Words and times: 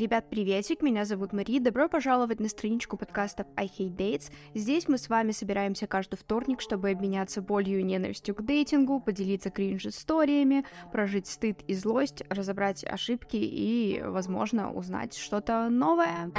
Ребят, 0.00 0.30
приветик, 0.30 0.80
меня 0.80 1.04
зовут 1.04 1.34
Мари, 1.34 1.58
добро 1.58 1.86
пожаловать 1.86 2.40
на 2.40 2.48
страничку 2.48 2.96
подкастов 2.96 3.46
I 3.54 3.66
Hate 3.66 3.94
Dates. 3.94 4.32
Здесь 4.54 4.88
мы 4.88 4.96
с 4.96 5.10
вами 5.10 5.32
собираемся 5.32 5.86
каждый 5.86 6.16
вторник, 6.16 6.62
чтобы 6.62 6.88
обменяться 6.88 7.42
болью 7.42 7.80
и 7.80 7.82
ненавистью 7.82 8.34
к 8.34 8.40
дейтингу, 8.40 9.00
поделиться 9.00 9.50
кринж-историями, 9.50 10.64
прожить 10.90 11.26
стыд 11.26 11.60
и 11.66 11.74
злость, 11.74 12.22
разобрать 12.30 12.82
ошибки 12.82 13.36
и, 13.36 14.00
возможно, 14.02 14.72
узнать 14.72 15.18
что-то 15.18 15.68
новое. 15.68 16.32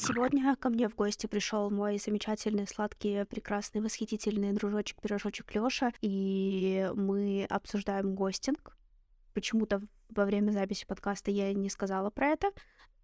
Сегодня 0.00 0.56
ко 0.56 0.70
мне 0.70 0.88
в 0.88 0.96
гости 0.96 1.28
пришел 1.28 1.70
мой 1.70 1.98
замечательный, 1.98 2.66
сладкий, 2.66 3.24
прекрасный, 3.26 3.80
восхитительный 3.80 4.54
дружочек-пирожочек 4.54 5.54
Лёша, 5.54 5.92
и 6.00 6.90
мы 6.96 7.46
обсуждаем 7.48 8.16
гостинг. 8.16 8.76
Почему-то 9.34 9.82
во 10.08 10.24
время 10.24 10.50
записи 10.50 10.86
подкаста 10.86 11.30
я 11.30 11.52
не 11.54 11.70
сказала 11.70 12.10
про 12.10 12.28
это. 12.28 12.50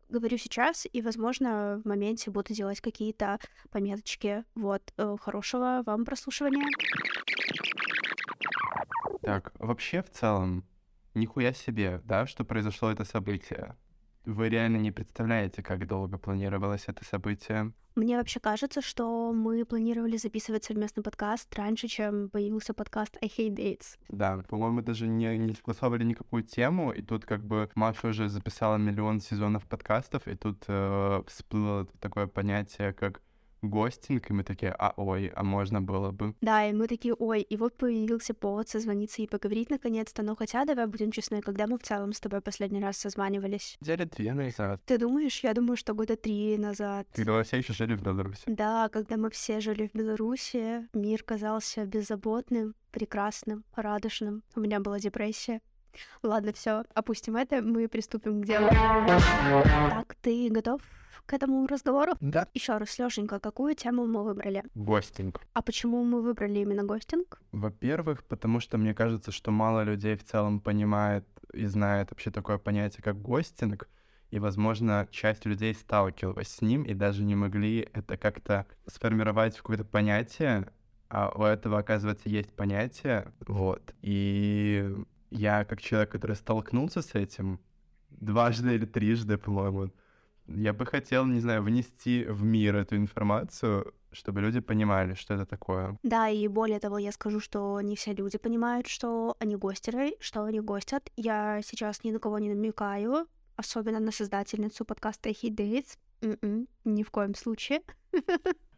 Говорю 0.09 0.39
сейчас, 0.39 0.87
и, 0.91 1.03
возможно, 1.03 1.81
в 1.85 1.87
моменте 1.87 2.31
буду 2.31 2.55
делать 2.55 2.81
какие-то 2.81 3.39
пометочки. 3.71 4.45
Вот, 4.55 4.83
э, 4.97 5.17
хорошего 5.21 5.83
вам 5.85 6.05
прослушивания. 6.07 6.67
Так, 9.21 9.53
вообще, 9.59 10.03
в 10.03 10.11
целом, 10.11 10.65
нихуя 11.15 11.53
себе, 11.53 12.01
да, 12.05 12.27
что 12.27 12.45
произошло 12.45 12.91
это 12.91 13.05
событие. 13.05 13.77
Вы 14.29 14.51
реально 14.51 14.77
не 14.77 14.93
представляете, 14.93 15.63
как 15.63 15.87
долго 15.87 16.19
планировалось 16.19 16.85
это 16.87 17.03
событие. 17.03 17.73
Мне 17.95 18.19
вообще 18.19 18.41
кажется, 18.41 18.83
что 18.83 19.33
мы 19.33 19.65
планировали 19.65 20.19
записывать 20.19 20.65
совместный 20.65 21.03
подкаст 21.03 21.53
раньше, 21.55 21.89
чем 21.89 22.29
появился 22.29 22.75
подкаст 22.75 23.17
I 23.23 23.29
Hate 23.29 23.57
Dates. 23.57 23.97
Да, 24.11 24.45
по-моему, 24.47 24.83
даже 24.83 25.07
не, 25.07 25.39
не 25.39 25.55
согласовали 25.55 26.05
никакую 26.05 26.43
тему, 26.43 26.93
и 26.93 27.01
тут 27.01 27.25
как 27.25 27.43
бы 27.43 27.71
Маша 27.75 28.09
уже 28.09 28.29
записала 28.29 28.77
миллион 28.77 29.21
сезонов 29.21 29.65
подкастов, 29.65 30.29
и 30.29 30.35
тут 30.35 30.63
э, 30.69 31.23
всплыло 31.27 31.87
такое 31.99 32.27
понятие, 32.27 32.93
как 32.93 33.23
гостинг, 33.63 34.31
и 34.31 34.33
мы 34.33 34.45
такие, 34.45 34.75
а 34.79 34.95
ой, 34.97 35.29
а 35.35 35.43
можно 35.43 35.81
было 35.81 36.11
бы. 36.11 36.35
Да, 36.41 36.69
и 36.69 36.73
мы 36.73 36.87
такие, 36.87 37.15
ой, 37.15 37.41
и 37.41 37.57
вот 37.57 37.77
появился 37.77 38.35
повод 38.35 38.69
созвониться 38.69 39.23
и 39.23 39.27
поговорить 39.27 39.71
наконец-то, 39.71 40.23
но 40.23 40.37
хотя, 40.37 40.65
давай 40.65 40.87
будем 40.87 41.11
честны, 41.11 41.41
когда 41.41 41.67
мы 41.67 41.79
в 41.79 41.83
целом 41.83 42.13
с 42.13 42.21
тобой 42.21 42.41
последний 42.41 42.81
раз 42.81 42.99
созванивались? 42.99 43.77
Недели 43.81 44.05
две 44.05 44.33
назад. 44.33 44.81
Ты 44.87 44.99
думаешь? 44.99 45.41
Я 45.41 45.55
думаю, 45.55 45.77
что 45.77 45.95
года 45.95 46.17
три 46.17 46.57
назад. 46.59 47.07
Когда 47.13 47.33
мы 47.33 47.43
все 47.45 47.59
еще 47.59 47.73
жили 47.73 47.95
в 47.95 48.03
Беларуси. 48.03 48.43
Да, 48.47 48.89
когда 48.89 49.17
мы 49.17 49.31
все 49.31 49.61
жили 49.61 49.91
в 49.93 49.97
Беларуси, 49.97 50.89
мир 50.95 51.23
казался 51.23 51.85
беззаботным, 51.85 52.75
прекрасным, 52.91 53.65
радужным. 53.75 54.43
У 54.55 54.61
меня 54.61 54.81
была 54.81 54.99
депрессия. 54.99 55.61
Ладно, 56.23 56.53
все, 56.53 56.85
опустим 56.95 57.37
это, 57.37 57.61
мы 57.63 57.89
приступим 57.89 58.43
к 58.43 58.47
делу. 58.47 58.69
Так, 58.69 60.15
ты 60.23 60.49
готов 60.51 60.81
к 61.29 61.35
этому 61.35 61.67
разговору? 61.67 62.13
Да. 62.21 62.49
Еще 62.55 62.77
раз, 62.79 62.99
Лешенька, 62.99 63.39
какую 63.39 63.75
тему 63.75 64.07
мы 64.07 64.25
выбрали? 64.25 64.65
Гостинг. 64.75 65.41
А 65.53 65.61
почему 65.61 66.03
мы 66.03 66.23
выбрали 66.23 66.61
именно 66.61 66.85
гостинг? 66.85 67.39
Во-первых, 67.53 68.25
потому 68.25 68.61
что 68.61 68.79
мне 68.79 68.95
кажется, 68.95 69.31
что 69.31 69.51
мало 69.51 69.85
людей 69.85 70.17
в 70.17 70.25
целом 70.25 70.61
понимает 70.61 71.25
и 71.53 71.67
знает 71.67 72.11
вообще 72.11 72.31
такое 72.31 72.57
понятие, 72.57 73.03
как 73.03 73.21
гостинг. 73.21 73.89
И, 74.31 74.39
возможно, 74.39 75.07
часть 75.11 75.47
людей 75.47 75.75
сталкивалась 75.75 76.49
с 76.49 76.63
ним 76.63 76.83
и 76.83 76.95
даже 76.95 77.25
не 77.25 77.35
могли 77.35 77.89
это 77.93 78.17
как-то 78.17 78.67
сформировать 78.87 79.55
в 79.55 79.63
какое-то 79.63 79.85
понятие, 79.85 80.71
а 81.09 81.31
у 81.35 81.43
этого, 81.43 81.79
оказывается, 81.79 82.29
есть 82.29 82.55
понятие, 82.55 83.33
вот. 83.47 83.95
И 84.03 84.95
я, 85.31 85.65
как 85.65 85.81
человек, 85.81 86.11
который 86.11 86.37
столкнулся 86.37 87.03
с 87.03 87.15
этим 87.15 87.61
дважды 88.11 88.75
или 88.75 88.87
трижды, 88.87 89.39
по-моему, 89.39 89.91
я 90.49 90.73
бы 90.73 90.87
хотел, 90.87 91.27
не 91.27 91.41
знаю, 91.41 91.63
внести 91.63 92.25
в 92.25 92.43
мир 92.43 92.77
эту 92.77 92.97
информацию, 92.97 93.95
чтобы 94.13 94.41
люди 94.41 94.61
понимали, 94.61 95.15
что 95.15 95.35
это 95.35 95.47
такое. 95.47 95.99
Да, 96.03 96.29
и 96.29 96.49
более 96.49 96.81
того, 96.81 96.99
я 96.99 97.13
скажу, 97.13 97.41
что 97.41 97.81
не 97.81 97.97
все 97.97 98.13
люди 98.13 98.39
понимают, 98.39 98.87
что 98.87 99.37
они 99.39 99.57
гостеры, 99.57 100.15
что 100.21 100.45
они 100.45 100.61
гостят. 100.61 101.11
Я 101.17 101.61
сейчас 101.63 102.05
ни 102.05 102.11
на 102.11 102.19
кого 102.19 102.39
не 102.39 102.49
намекаю, 102.49 103.27
особенно 103.57 104.01
на 104.01 104.13
создательницу 104.13 104.85
подкаста 104.85 105.29
Hit 105.31 105.55
Dates. 105.55 105.99
М-м, 106.21 106.67
ни 106.85 107.03
в 107.03 107.11
коем 107.11 107.35
случае. 107.35 107.81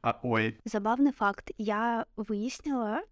А 0.02 0.18
ой. 0.22 0.58
Забавный 0.64 1.12
факт. 1.12 1.50
Я 1.58 2.06
выяснила 2.16 3.02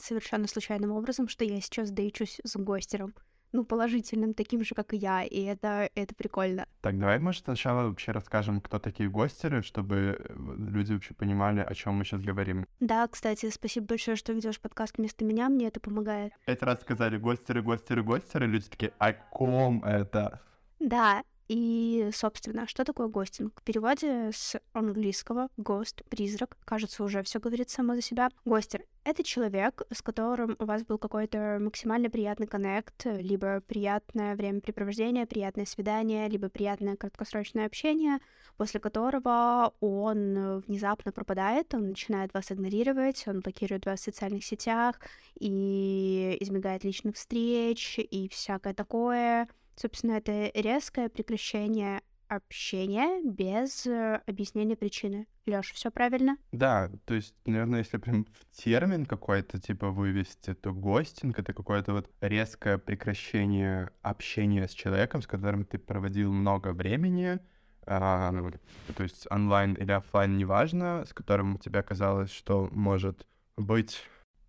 совершенно 0.00 0.46
случайным 0.46 0.92
образом, 0.92 1.26
что 1.26 1.44
я 1.44 1.60
сейчас 1.60 1.90
дейчусь 1.90 2.40
с 2.44 2.54
гостером 2.56 3.14
ну, 3.52 3.64
положительным, 3.64 4.34
таким 4.34 4.64
же, 4.64 4.74
как 4.74 4.92
и 4.94 4.96
я, 4.96 5.22
и 5.22 5.42
это, 5.42 5.88
это 5.94 6.14
прикольно. 6.14 6.66
Так, 6.80 6.98
давай, 6.98 7.18
может, 7.18 7.44
сначала 7.44 7.88
вообще 7.88 8.12
расскажем, 8.12 8.60
кто 8.60 8.78
такие 8.78 9.08
гостеры, 9.08 9.62
чтобы 9.62 10.18
э, 10.18 10.34
люди 10.58 10.92
вообще 10.92 11.14
понимали, 11.14 11.60
о 11.60 11.74
чем 11.74 11.94
мы 11.94 12.04
сейчас 12.04 12.20
говорим. 12.20 12.66
Да, 12.80 13.06
кстати, 13.08 13.50
спасибо 13.50 13.86
большое, 13.86 14.16
что 14.16 14.32
ведешь 14.32 14.60
подкаст 14.60 14.98
вместо 14.98 15.24
меня, 15.24 15.48
мне 15.48 15.68
это 15.68 15.80
помогает. 15.80 16.32
Пять 16.44 16.62
раз 16.62 16.80
сказали 16.80 17.16
гостеры, 17.16 17.62
гостеры, 17.62 18.02
гостеры, 18.02 18.46
люди 18.46 18.68
такие, 18.68 18.92
о 18.98 19.12
ком 19.12 19.82
это? 19.84 20.40
Да, 20.78 21.22
и, 21.48 22.10
собственно, 22.12 22.66
что 22.66 22.84
такое 22.84 23.06
гостинг? 23.06 23.60
В 23.60 23.62
переводе 23.62 24.30
с 24.32 24.60
английского 24.72 25.48
ghost, 25.56 26.04
призрак, 26.08 26.56
кажется, 26.64 27.04
уже 27.04 27.22
все 27.22 27.38
говорит 27.38 27.70
само 27.70 27.94
за 27.94 28.02
себя. 28.02 28.30
Гостер— 28.44 28.84
это 29.04 29.22
человек, 29.22 29.82
с 29.92 30.02
которым 30.02 30.56
у 30.58 30.64
вас 30.64 30.82
был 30.84 30.98
какой-то 30.98 31.58
максимально 31.60 32.10
приятный 32.10 32.48
коннект, 32.48 33.04
либо 33.04 33.60
приятное 33.60 34.34
времяпрепровождение, 34.34 35.26
приятное 35.26 35.66
свидание, 35.66 36.28
либо 36.28 36.48
приятное 36.48 36.96
краткосрочное 36.96 37.66
общение, 37.66 38.18
после 38.56 38.80
которого 38.80 39.72
он 39.80 40.60
внезапно 40.66 41.12
пропадает, 41.12 41.72
он 41.74 41.88
начинает 41.90 42.34
вас 42.34 42.50
игнорировать, 42.50 43.22
он 43.28 43.40
блокирует 43.40 43.86
вас 43.86 44.00
в 44.00 44.04
социальных 44.04 44.44
сетях 44.44 44.98
и 45.38 46.36
избегает 46.40 46.82
личных 46.82 47.14
встреч 47.14 48.00
и 48.00 48.28
всякое 48.28 48.74
такое— 48.74 49.48
Собственно, 49.76 50.12
это 50.12 50.50
резкое 50.54 51.08
прекращение 51.08 52.00
общения 52.28 53.22
без 53.22 53.86
э, 53.86 54.20
объяснения 54.26 54.74
причины. 54.74 55.26
Лёш, 55.44 55.72
все 55.72 55.90
правильно? 55.90 56.38
Да, 56.50 56.90
то 57.04 57.14
есть, 57.14 57.34
наверное, 57.44 57.80
если 57.80 57.98
прям 57.98 58.24
в 58.24 58.62
термин 58.62 59.06
какой-то 59.06 59.60
типа 59.60 59.90
вывести, 59.90 60.54
то 60.54 60.72
гостинг— 60.72 61.38
это 61.38 61.52
какое-то 61.52 61.92
вот 61.92 62.10
резкое 62.20 62.78
прекращение 62.78 63.90
общения 64.02 64.66
с 64.66 64.72
человеком, 64.72 65.22
с 65.22 65.26
которым 65.26 65.64
ты 65.64 65.78
проводил 65.78 66.32
много 66.32 66.72
времени, 66.72 67.38
а, 67.86 68.32
ну, 68.32 68.50
то 68.96 69.02
есть 69.04 69.30
онлайн 69.30 69.74
или 69.74 69.92
офлайн, 69.92 70.36
неважно, 70.36 71.04
с 71.06 71.12
которым 71.12 71.58
тебе 71.58 71.82
казалось, 71.84 72.32
что 72.32 72.68
может 72.72 73.24
быть 73.56 74.02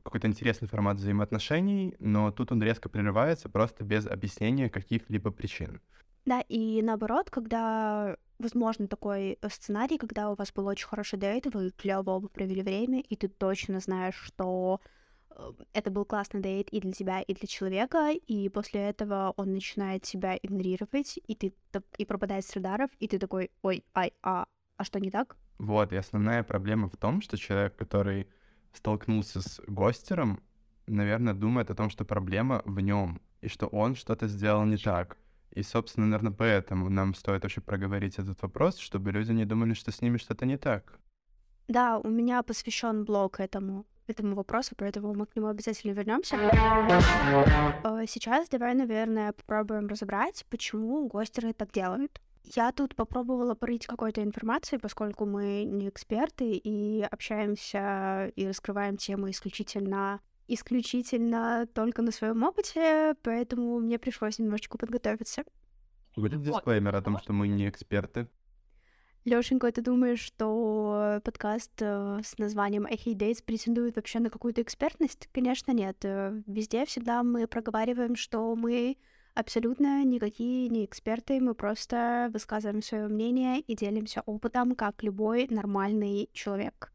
какой-то 0.07 0.27
интересный 0.27 0.67
формат 0.67 0.97
взаимоотношений, 0.97 1.95
но 1.99 2.31
тут 2.31 2.51
он 2.51 2.63
резко 2.63 2.89
прерывается 2.89 3.49
просто 3.49 3.83
без 3.83 4.07
объяснения 4.07 4.69
каких-либо 4.69 5.31
причин. 5.31 5.81
Да, 6.25 6.41
и 6.47 6.81
наоборот, 6.81 7.29
когда 7.29 8.17
возможно 8.39 8.87
такой 8.87 9.37
э, 9.41 9.49
сценарий, 9.49 9.97
когда 9.97 10.29
у 10.29 10.35
вас 10.35 10.51
был 10.53 10.67
очень 10.67 10.87
хороший 10.87 11.19
дейт, 11.19 11.45
вы 11.53 11.71
клево 11.71 12.11
оба 12.11 12.27
провели 12.27 12.61
время, 12.61 13.01
и 13.01 13.15
ты 13.15 13.27
точно 13.27 13.79
знаешь, 13.79 14.15
что 14.15 14.79
э, 15.29 15.51
это 15.73 15.91
был 15.91 16.05
классный 16.05 16.41
дейт 16.41 16.69
и 16.69 16.79
для 16.79 16.91
тебя, 16.91 17.21
и 17.21 17.33
для 17.33 17.47
человека, 17.47 18.11
и 18.11 18.49
после 18.49 18.89
этого 18.89 19.33
он 19.37 19.53
начинает 19.53 20.03
тебя 20.03 20.37
игнорировать, 20.41 21.19
и 21.27 21.35
ты 21.35 21.53
и 21.97 22.05
пропадает 22.05 22.45
с 22.45 22.53
радаров, 22.55 22.89
и 22.99 23.07
ты 23.07 23.19
такой, 23.19 23.51
ой, 23.61 23.83
ай, 23.93 24.13
а, 24.21 24.45
а 24.77 24.83
что 24.83 24.99
не 24.99 25.11
так? 25.11 25.35
Вот, 25.59 25.91
и 25.91 25.95
основная 25.95 26.43
проблема 26.43 26.89
в 26.89 26.97
том, 26.97 27.21
что 27.21 27.37
человек, 27.37 27.75
который 27.75 28.27
столкнулся 28.73 29.41
с 29.41 29.61
гостером, 29.67 30.41
наверное, 30.87 31.33
думает 31.33 31.69
о 31.69 31.75
том, 31.75 31.89
что 31.89 32.05
проблема 32.05 32.61
в 32.65 32.79
нем, 32.79 33.21
и 33.41 33.47
что 33.47 33.67
он 33.67 33.95
что-то 33.95 34.27
сделал 34.27 34.65
не 34.65 34.77
так. 34.77 35.17
И, 35.51 35.63
собственно, 35.63 36.05
наверное, 36.05 36.33
поэтому 36.33 36.89
нам 36.89 37.15
стоит 37.15 37.43
вообще 37.43 37.61
проговорить 37.61 38.19
этот 38.19 38.41
вопрос, 38.41 38.77
чтобы 38.77 39.11
люди 39.11 39.31
не 39.31 39.45
думали, 39.45 39.73
что 39.73 39.91
с 39.91 40.01
ними 40.01 40.17
что-то 40.17 40.45
не 40.45 40.57
так. 40.57 40.99
Да, 41.67 41.97
у 41.99 42.09
меня 42.09 42.43
посвящен 42.43 43.03
блог 43.05 43.39
этому 43.39 43.85
этому 44.07 44.35
вопросу, 44.35 44.73
поэтому 44.77 45.13
мы 45.13 45.25
к 45.25 45.35
нему 45.35 45.47
обязательно 45.47 45.91
вернемся. 45.91 46.37
Э, 47.83 48.05
сейчас 48.07 48.47
давай, 48.49 48.73
наверное, 48.73 49.33
попробуем 49.33 49.87
разобрать, 49.87 50.45
почему 50.49 51.07
гостеры 51.07 51.53
так 51.53 51.71
делают. 51.71 52.21
Я 52.55 52.71
тут 52.71 52.95
попробовала 52.95 53.55
порыть 53.55 53.85
какой-то 53.85 54.23
информации, 54.23 54.77
поскольку 54.77 55.25
мы 55.25 55.63
не 55.65 55.89
эксперты 55.89 56.53
и 56.53 57.01
общаемся 57.01 58.31
и 58.35 58.47
раскрываем 58.47 58.97
темы 58.97 59.31
исключительно 59.31 60.21
исключительно 60.47 61.67
только 61.73 62.01
на 62.01 62.11
своем 62.11 62.41
опыте, 62.43 63.15
поэтому 63.21 63.79
мне 63.79 63.99
пришлось 63.99 64.39
немножечко 64.39 64.77
подготовиться. 64.77 65.43
Будет 66.15 66.41
дисклеймер 66.41 66.95
о 66.95 67.01
том, 67.01 67.19
что 67.19 67.33
мы 67.33 67.49
не 67.49 67.67
эксперты. 67.67 68.27
Лёшенька, 69.25 69.69
ты 69.73 69.81
думаешь, 69.81 70.21
что 70.21 71.19
подкаст 71.25 71.73
э, 71.81 72.21
с 72.23 72.37
названием 72.37 72.85
I 72.85 72.95
Hate 72.95 73.17
Dates 73.17 73.43
претендует 73.45 73.97
вообще 73.97 74.19
на 74.19 74.29
какую-то 74.29 74.61
экспертность? 74.61 75.27
Конечно, 75.33 75.73
нет. 75.73 75.97
Э, 76.05 76.41
везде 76.47 76.85
всегда 76.85 77.23
мы 77.23 77.45
проговариваем, 77.45 78.15
что 78.15 78.55
мы 78.55 78.95
абсолютно 79.37 80.03
никакие 80.03 80.67
не 80.69 80.85
эксперты, 80.85 81.39
мы 81.39 81.53
просто 81.53 82.29
высказываем 82.33 82.81
свое 82.81 83.07
мнение 83.07 83.59
и 83.59 83.75
делимся 83.75 84.21
опытом, 84.25 84.75
как 84.75 85.03
любой 85.03 85.47
нормальный 85.49 86.29
человек. 86.33 86.91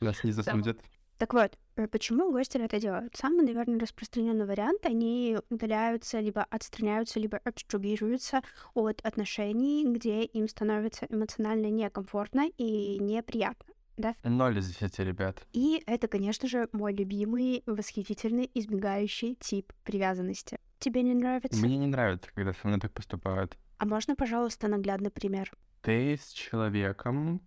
Нас 0.00 0.24
не 0.24 0.32
засудят. 0.32 0.80
Так 1.18 1.32
вот, 1.32 1.56
э, 1.76 1.88
почему 1.88 2.30
гости 2.30 2.58
это 2.58 2.78
делают? 2.78 3.16
Самый, 3.16 3.46
наверное, 3.46 3.78
распространенный 3.78 4.44
вариант, 4.44 4.84
они 4.84 5.38
удаляются, 5.48 6.20
либо 6.20 6.44
отстраняются, 6.50 7.18
либо 7.18 7.38
абстрагируются 7.38 8.42
от 8.74 9.00
отношений, 9.02 9.86
где 9.86 10.24
им 10.24 10.46
становится 10.46 11.06
эмоционально 11.08 11.68
некомфортно 11.70 12.50
и 12.58 12.98
неприятно. 12.98 13.72
Да? 13.96 14.14
Ноль 14.24 14.58
из 14.58 14.68
десяти, 14.68 15.02
ребят. 15.02 15.46
И 15.54 15.82
это, 15.86 16.06
конечно 16.06 16.46
же, 16.48 16.68
мой 16.72 16.92
любимый, 16.92 17.62
восхитительный, 17.64 18.50
избегающий 18.52 19.36
тип 19.36 19.72
привязанности. 19.84 20.58
Тебе 20.78 21.02
не 21.02 21.14
нравится? 21.14 21.64
Мне 21.64 21.76
не 21.78 21.86
нравится, 21.86 22.30
когда 22.34 22.52
со 22.52 22.66
мной 22.66 22.80
так 22.80 22.92
поступают. 22.92 23.56
А 23.78 23.86
можно, 23.86 24.14
пожалуйста, 24.14 24.68
наглядный 24.68 25.10
пример? 25.10 25.50
Ты 25.82 26.16
с 26.16 26.30
человеком 26.30 27.40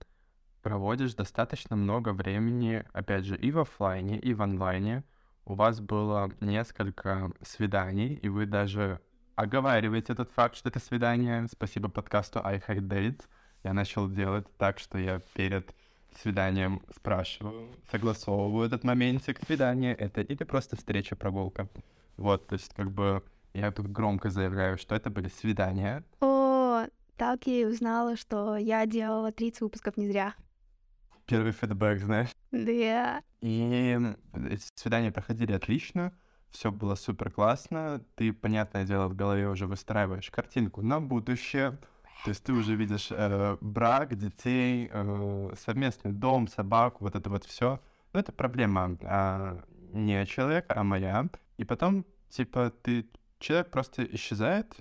проводишь 0.62 1.14
достаточно 1.14 1.76
много 1.76 2.14
времени, 2.14 2.84
опять 2.94 3.26
же, 3.26 3.38
и 3.38 3.52
в 3.52 3.60
офлайне, 3.60 4.20
и 4.20 4.34
в 4.34 4.42
онлайне. 4.42 5.04
У 5.46 5.56
вас 5.56 5.80
было 5.80 6.32
несколько 6.42 7.32
свиданий, 7.42 8.14
и 8.16 8.30
вы 8.30 8.46
даже 8.46 9.02
оговариваете 9.36 10.14
этот 10.14 10.32
факт, 10.32 10.56
что 10.56 10.70
это 10.70 10.80
свидание. 10.80 11.48
Спасибо 11.52 11.90
подкасту 11.90 12.42
I 12.44 12.60
Hate 12.60 12.88
Dates. 12.88 13.22
Я 13.64 13.74
начал 13.74 14.10
делать 14.10 14.46
так, 14.58 14.80
что 14.80 14.98
я 14.98 15.22
перед 15.34 15.74
свиданием 16.22 16.82
спрашиваю, 16.96 17.70
согласовываю 17.92 18.68
этот 18.68 18.84
моментик 18.84 19.40
свидания, 19.46 19.94
это 19.94 20.22
или 20.22 20.44
просто 20.44 20.76
встреча, 20.76 21.16
прогулка. 21.16 21.68
Вот, 22.20 22.48
то 22.48 22.54
есть 22.54 22.74
как 22.74 22.92
бы 22.92 23.24
я 23.54 23.72
тут 23.72 23.88
громко 23.88 24.30
заявляю, 24.30 24.78
что 24.78 24.94
это 24.94 25.10
были 25.10 25.30
свидания. 25.30 26.04
О, 26.20 26.86
так 27.16 27.48
я 27.48 27.62
и 27.62 27.66
узнала, 27.66 28.18
что 28.18 28.58
я 28.58 28.86
делала 28.86 29.32
30 29.32 29.62
выпусков 29.62 29.98
не 29.98 30.08
зря. 30.08 30.36
Первый 31.26 31.54
фидбэк, 31.54 32.00
знаешь? 32.00 32.30
Да. 32.52 33.22
И 33.42 33.98
эти 34.50 34.68
свидания 34.76 35.12
проходили 35.12 35.54
отлично, 35.54 36.12
все 36.50 36.72
было 36.72 36.96
супер 36.96 37.32
классно. 37.32 38.04
Ты, 38.16 38.34
понятное 38.34 38.84
дело, 38.86 39.08
в 39.08 39.16
голове 39.16 39.48
уже 39.48 39.68
выстраиваешь 39.68 40.30
картинку 40.30 40.82
на 40.82 41.00
будущее. 41.00 41.78
То 42.26 42.32
есть 42.32 42.44
ты 42.44 42.52
уже 42.52 42.76
видишь 42.76 43.10
э, 43.12 43.58
брак, 43.62 44.16
детей, 44.18 44.90
э, 44.92 45.54
совместный 45.58 46.12
дом, 46.12 46.48
собаку, 46.50 47.06
вот 47.06 47.16
это 47.16 47.30
вот 47.30 47.46
все. 47.46 47.80
Но 48.12 48.20
это 48.20 48.34
проблема 48.34 48.98
э, 49.00 49.60
не 49.94 50.26
человека, 50.26 50.74
а 50.76 50.84
моя. 50.84 51.30
И 51.60 51.66
потом, 51.66 52.06
типа, 52.30 52.70
ты 52.70 53.10
человек 53.38 53.70
просто 53.70 54.06
исчезает. 54.16 54.78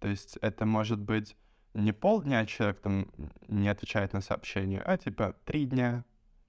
То 0.00 0.08
есть 0.08 0.36
это 0.42 0.66
может 0.66 1.00
быть 1.00 1.34
не 1.72 1.92
полдня 1.92 2.44
человек 2.44 2.80
там 2.80 3.10
не 3.48 3.68
отвечает 3.70 4.12
на 4.12 4.20
сообщение, 4.20 4.82
а 4.82 4.98
типа 4.98 5.34
три 5.46 5.64
дня, 5.64 6.04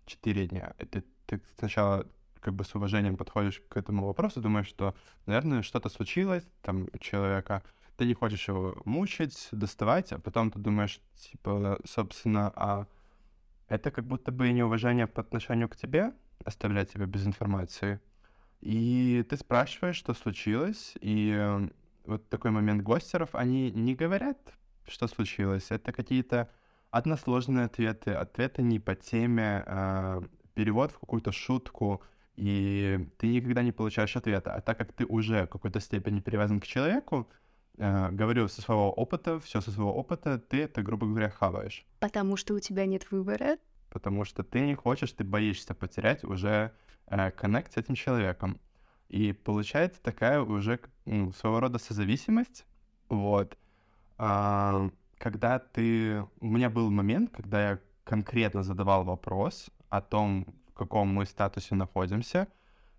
четыре 0.06 0.48
дня. 0.48 0.74
Это 0.78 1.04
ты 1.26 1.42
сначала 1.58 2.06
как 2.42 2.54
бы 2.54 2.66
с 2.66 2.76
уважением 2.76 3.16
подходишь 3.16 3.62
к 3.70 3.78
этому 3.78 4.08
вопросу, 4.08 4.42
думаешь, 4.42 4.68
что, 4.68 4.94
наверное, 5.26 5.62
что-то 5.62 5.88
случилось, 5.88 6.44
там, 6.62 6.90
у 6.94 6.98
человека, 6.98 7.64
ты 7.96 8.06
не 8.06 8.14
хочешь 8.14 8.50
его 8.50 8.76
мучить, 8.84 9.48
доставать, 9.54 10.12
а 10.12 10.20
потом 10.20 10.52
ты 10.52 10.60
думаешь, 10.60 11.00
типа, 11.16 11.80
собственно, 11.86 12.52
а 12.58 12.88
это 13.70 13.90
как 13.90 14.06
будто 14.06 14.34
бы 14.34 14.52
неуважение 14.52 15.08
по 15.08 15.22
отношению 15.22 15.70
к 15.70 15.78
тебе, 15.78 16.12
оставлять 16.44 16.92
тебя 16.92 17.06
без 17.06 17.26
информации. 17.26 18.02
И 18.66 19.24
ты 19.30 19.38
спрашиваешь, 19.38 19.96
что 19.96 20.14
случилось, 20.14 20.96
и 21.00 21.32
э, 21.38 21.70
вот 22.06 22.28
такой 22.30 22.52
момент 22.52 22.82
гостеров, 22.82 23.30
они 23.34 23.72
не 23.72 23.96
говорят 23.96 24.38
что 24.88 25.08
случилось. 25.08 25.68
Это 25.70 25.92
какие-то 25.92 26.50
односложные 26.92 27.66
ответы, 27.66 28.12
ответы 28.12 28.62
не 28.62 28.80
по 28.80 28.96
теме, 28.96 29.64
а, 29.66 30.24
перевод 30.54 30.92
в 30.92 31.00
какую-то 31.00 31.32
шутку, 31.32 32.02
и 32.36 33.10
ты 33.18 33.28
никогда 33.28 33.64
не 33.64 33.72
получаешь 33.72 34.16
ответа. 34.16 34.54
А 34.54 34.62
так 34.62 34.78
как 34.78 34.94
ты 34.94 35.06
уже 35.06 35.46
в 35.46 35.50
какой-то 35.50 35.80
степени 35.80 36.20
привязан 36.20 36.60
к 36.60 36.66
человеку, 36.66 37.30
э, 37.78 38.10
говорю 38.12 38.48
со 38.48 38.62
своего 38.62 38.92
опыта, 38.92 39.40
все 39.40 39.62
со 39.62 39.72
своего 39.72 39.94
опыта, 39.94 40.40
ты 40.40 40.64
это, 40.64 40.82
грубо 40.82 41.08
говоря, 41.08 41.30
хаваешь. 41.30 41.86
Потому 42.00 42.38
что 42.38 42.54
у 42.54 42.60
тебя 42.60 42.86
нет 42.86 43.12
выбора? 43.12 43.58
Потому 43.90 44.26
что 44.26 44.44
ты 44.44 44.62
не 44.62 44.76
хочешь, 44.76 45.12
ты 45.12 45.24
боишься 45.24 45.74
потерять 45.74 46.24
уже 46.24 46.74
коннект 47.08 47.74
с 47.74 47.78
этим 47.78 47.96
человеком. 47.96 48.60
И 49.10 49.34
получается 49.34 50.02
такая 50.02 50.42
уже 50.42 50.80
ну, 51.06 51.32
своего 51.32 51.60
рода 51.60 51.78
созависимость, 51.78 52.66
вот, 53.10 53.58
а, 54.18 54.90
когда 55.18 55.60
ты... 55.60 56.26
У 56.40 56.48
меня 56.48 56.70
был 56.70 56.90
момент, 56.90 57.32
когда 57.32 57.70
я 57.72 57.80
конкретно 58.04 58.64
задавал 58.64 59.04
вопрос 59.04 59.70
о 59.90 60.02
том, 60.02 60.48
в 60.70 60.74
каком 60.74 61.08
мы 61.10 61.26
статусе 61.26 61.76
находимся, 61.76 62.48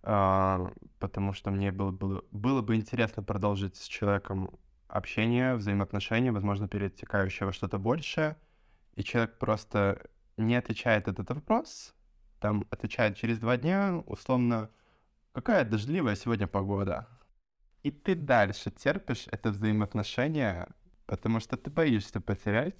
а, 0.02 0.70
потому 1.00 1.32
что 1.32 1.50
мне 1.50 1.72
было, 1.72 1.90
было, 1.90 2.24
было 2.30 2.62
бы 2.62 2.76
интересно 2.76 3.22
продолжить 3.22 3.76
с 3.76 3.86
человеком 3.86 4.50
общение, 4.88 5.56
взаимоотношения, 5.56 6.30
возможно, 6.30 6.68
перетекающее 6.68 7.46
во 7.46 7.52
что-то 7.52 7.78
большее, 7.78 8.36
и 8.94 9.02
человек 9.02 9.38
просто 9.38 10.00
не 10.36 10.54
отвечает 10.54 11.08
этот 11.08 11.28
вопрос, 11.30 11.95
там 12.46 12.64
отвечает 12.70 13.16
через 13.16 13.40
два 13.40 13.56
дня, 13.56 14.04
условно, 14.06 14.70
какая 15.32 15.64
дождливая 15.64 16.14
сегодня 16.14 16.46
погода. 16.46 17.08
И 17.82 17.90
ты 17.90 18.14
дальше 18.14 18.70
терпишь 18.70 19.26
это 19.32 19.50
взаимоотношение, 19.50 20.68
потому 21.06 21.40
что 21.40 21.56
ты 21.56 21.70
боишься 21.70 22.20
потерять 22.20 22.76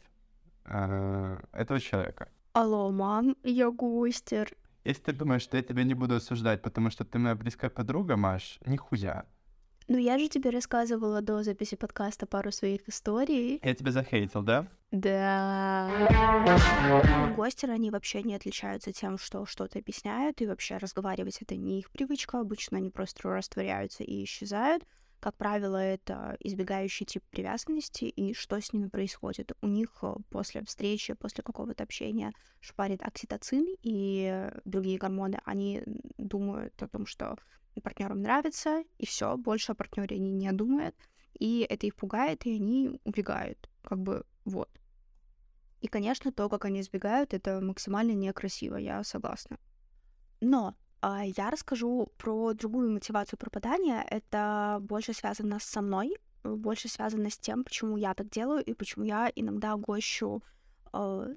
э, 0.67 1.39
этого 1.53 1.81
человека. 1.81 2.29
Алло, 2.53 2.93
мам, 2.93 3.37
я 3.43 3.71
гостер. 3.73 4.55
Если 4.85 5.03
ты 5.03 5.13
думаешь, 5.13 5.43
что 5.43 5.57
я 5.57 5.65
тебя 5.65 5.83
не 5.83 5.95
буду 5.95 6.15
осуждать, 6.15 6.63
потому 6.63 6.91
что 6.91 7.05
ты 7.05 7.19
моя 7.19 7.35
близкая 7.35 7.69
подруга, 7.71 8.17
Маш, 8.17 8.61
нихуя. 8.67 9.25
Ну, 9.88 9.99
я 9.99 10.19
же 10.19 10.29
тебе 10.29 10.50
рассказывала 10.50 11.23
до 11.23 11.44
записи 11.44 11.77
подкаста 11.77 12.27
пару 12.27 12.50
своих 12.50 12.88
историй. 12.88 13.61
Я 13.62 13.75
тебя 13.75 13.93
захейтил, 13.93 14.43
да? 14.43 14.67
Да. 14.91 15.88
Гостеры, 17.37 17.73
они 17.73 17.93
вообще 17.93 18.25
не 18.25 18.35
отличаются 18.35 18.93
тем, 18.93 19.17
что 19.17 19.47
что-то 19.47 19.79
объясняют, 19.79 20.41
и 20.41 20.47
вообще 20.47 20.79
разговаривать 20.79 21.41
это 21.41 21.55
не 21.55 21.79
их 21.79 21.93
привычка. 21.93 22.41
Обычно 22.41 22.79
они 22.79 22.91
просто 22.91 23.29
растворяются 23.29 24.03
и 24.03 24.25
исчезают. 24.25 24.82
Как 25.20 25.37
правило, 25.37 25.77
это 25.77 26.37
избегающий 26.41 27.06
тип 27.06 27.22
привязанности 27.31 28.05
и 28.05 28.34
что 28.34 28.60
с 28.60 28.72
ними 28.72 28.89
происходит. 28.89 29.53
У 29.63 29.67
них 29.67 29.91
э, 30.03 30.15
после 30.31 30.63
встречи, 30.65 31.15
после 31.15 31.43
какого-то 31.43 31.84
общения 31.84 32.32
шпарит 32.60 33.03
окситоцин 33.03 33.67
и 33.82 34.51
другие 34.65 34.99
гормоны. 34.99 35.41
Они 35.44 35.82
думают 36.19 36.81
о 36.82 36.89
том, 36.89 37.06
что 37.06 37.37
партнерам 37.81 38.23
нравится, 38.23 38.85
и 38.99 39.06
все, 39.06 39.37
больше 39.37 39.73
о 39.73 39.75
партнере 39.75 40.17
они 40.17 40.31
не 40.31 40.51
думают, 40.53 40.97
и 41.39 41.67
это 41.69 41.87
их 41.87 41.97
пугает, 41.97 42.47
и 42.47 42.55
они 42.55 43.01
убегают. 43.05 43.71
Как 43.83 43.99
бы 43.99 44.25
вот. 44.45 44.71
И, 45.81 45.89
конечно, 45.89 46.33
то, 46.33 46.49
как 46.49 46.65
они 46.65 46.81
избегают, 46.81 47.35
это 47.35 47.61
максимально 47.61 48.13
некрасиво, 48.13 48.77
я 48.77 49.05
согласна. 49.05 49.59
Но 50.41 50.75
а, 51.01 51.25
я 51.25 51.51
расскажу 51.51 52.13
про 52.17 52.53
другую 52.55 52.91
мотивацию 52.91 53.39
пропадания. 53.39 54.05
Это 54.11 54.79
больше 54.81 55.13
связано 55.13 55.59
со 55.61 55.83
мной, 55.83 56.17
больше 56.43 56.89
связано 56.89 57.31
с 57.31 57.39
тем, 57.39 57.65
почему 57.65 57.97
я 57.97 58.15
так 58.15 58.31
делаю 58.31 58.65
и 58.65 58.75
почему 58.75 59.05
я 59.05 59.31
иногда 59.35 59.77
гощу 59.77 60.43
э, 60.93 61.35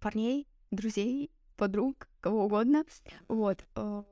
парней, 0.00 0.46
друзей, 0.70 1.30
подруг, 1.56 2.08
кого 2.20 2.44
угодно. 2.44 2.84
Вот. 3.28 3.64
Э, 3.74 4.02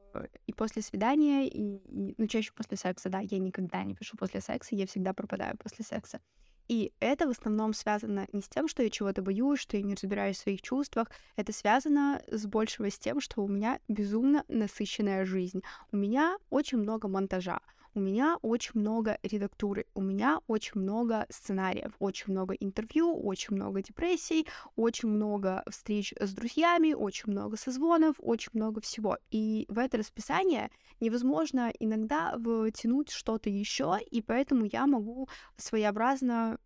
и 0.46 0.52
после 0.52 0.82
свидания, 0.82 1.48
и, 1.48 1.76
и, 1.76 2.14
ну, 2.16 2.26
чаще 2.26 2.52
после 2.52 2.76
секса, 2.76 3.08
да, 3.08 3.20
я 3.20 3.38
никогда 3.38 3.82
не 3.84 3.94
пишу 3.94 4.16
после 4.16 4.40
секса, 4.40 4.74
я 4.74 4.86
всегда 4.86 5.12
пропадаю 5.12 5.56
после 5.58 5.84
секса. 5.84 6.20
И 6.68 6.92
это 6.98 7.26
в 7.26 7.30
основном 7.30 7.74
связано 7.74 8.26
не 8.32 8.40
с 8.40 8.48
тем, 8.48 8.68
что 8.68 8.82
я 8.82 8.88
чего-то 8.88 9.20
боюсь, 9.22 9.60
что 9.60 9.76
я 9.76 9.82
не 9.82 9.94
разбираюсь 9.94 10.38
в 10.38 10.42
своих 10.42 10.62
чувствах. 10.62 11.10
Это 11.36 11.52
связано 11.52 12.22
с 12.30 12.46
большего 12.46 12.90
с 12.90 12.98
тем, 12.98 13.20
что 13.20 13.42
у 13.42 13.48
меня 13.48 13.80
безумно 13.88 14.44
насыщенная 14.48 15.24
жизнь. 15.24 15.62
У 15.92 15.96
меня 15.96 16.36
очень 16.50 16.78
много 16.78 17.08
монтажа. 17.08 17.60
У 17.96 18.00
меня 18.00 18.38
очень 18.42 18.80
много 18.80 19.18
редактуры, 19.22 19.86
у 19.94 20.02
меня 20.02 20.40
очень 20.48 20.80
много 20.80 21.26
сценариев, 21.30 21.92
очень 22.00 22.32
много 22.32 22.54
интервью, 22.54 23.16
очень 23.16 23.54
много 23.54 23.82
депрессий, 23.82 24.48
очень 24.74 25.08
много 25.08 25.62
встреч 25.70 26.12
с 26.18 26.32
друзьями, 26.32 26.92
очень 26.92 27.30
много 27.30 27.56
созвонов, 27.56 28.16
очень 28.18 28.50
много 28.52 28.80
всего. 28.80 29.18
И 29.30 29.64
в 29.68 29.78
это 29.78 29.98
расписание 29.98 30.70
невозможно 30.98 31.72
иногда 31.78 32.36
втянуть 32.36 33.10
что-то 33.10 33.48
еще, 33.48 33.98
и 34.10 34.22
поэтому 34.22 34.64
я 34.64 34.88
могу 34.88 35.28
своеобразно 35.56 36.58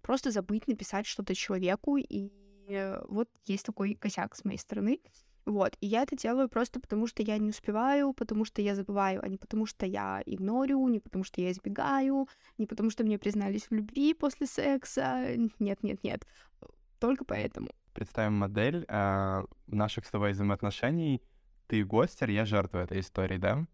просто 0.00 0.30
забыть 0.30 0.68
написать 0.68 1.06
что-то 1.06 1.34
человеку, 1.34 1.98
и 1.98 2.30
вот 3.08 3.28
есть 3.44 3.66
такой 3.66 3.94
косяк 3.94 4.34
с 4.34 4.44
моей 4.46 4.58
стороны. 4.58 5.00
Вот, 5.44 5.76
и 5.80 5.86
я 5.86 6.02
это 6.02 6.16
делаю 6.16 6.48
просто 6.48 6.78
потому, 6.78 7.06
что 7.08 7.22
я 7.22 7.38
не 7.38 7.50
успеваю, 7.50 8.12
потому 8.12 8.44
что 8.44 8.62
я 8.62 8.76
забываю, 8.76 9.20
а 9.24 9.28
не 9.28 9.36
потому, 9.36 9.66
что 9.66 9.86
я 9.86 10.22
игнорю, 10.24 10.86
не 10.88 11.00
потому, 11.00 11.24
что 11.24 11.40
я 11.40 11.50
избегаю, 11.50 12.28
не 12.58 12.66
потому, 12.66 12.90
что 12.90 13.02
мне 13.02 13.18
признались 13.18 13.66
в 13.68 13.72
любви 13.72 14.14
после 14.14 14.46
секса. 14.46 15.36
Нет, 15.58 15.82
нет, 15.82 16.04
нет. 16.04 16.26
Только 17.00 17.24
поэтому. 17.24 17.68
Представим 17.92 18.34
модель 18.34 18.84
э, 18.88 19.44
наших 19.66 20.06
с 20.06 20.10
тобой 20.10 20.32
взаимоотношений. 20.32 21.20
Ты 21.66 21.84
гостер, 21.84 22.30
я 22.30 22.44
жертва 22.44 22.78
этой 22.78 23.00
истории, 23.00 23.38
да? 23.38 23.66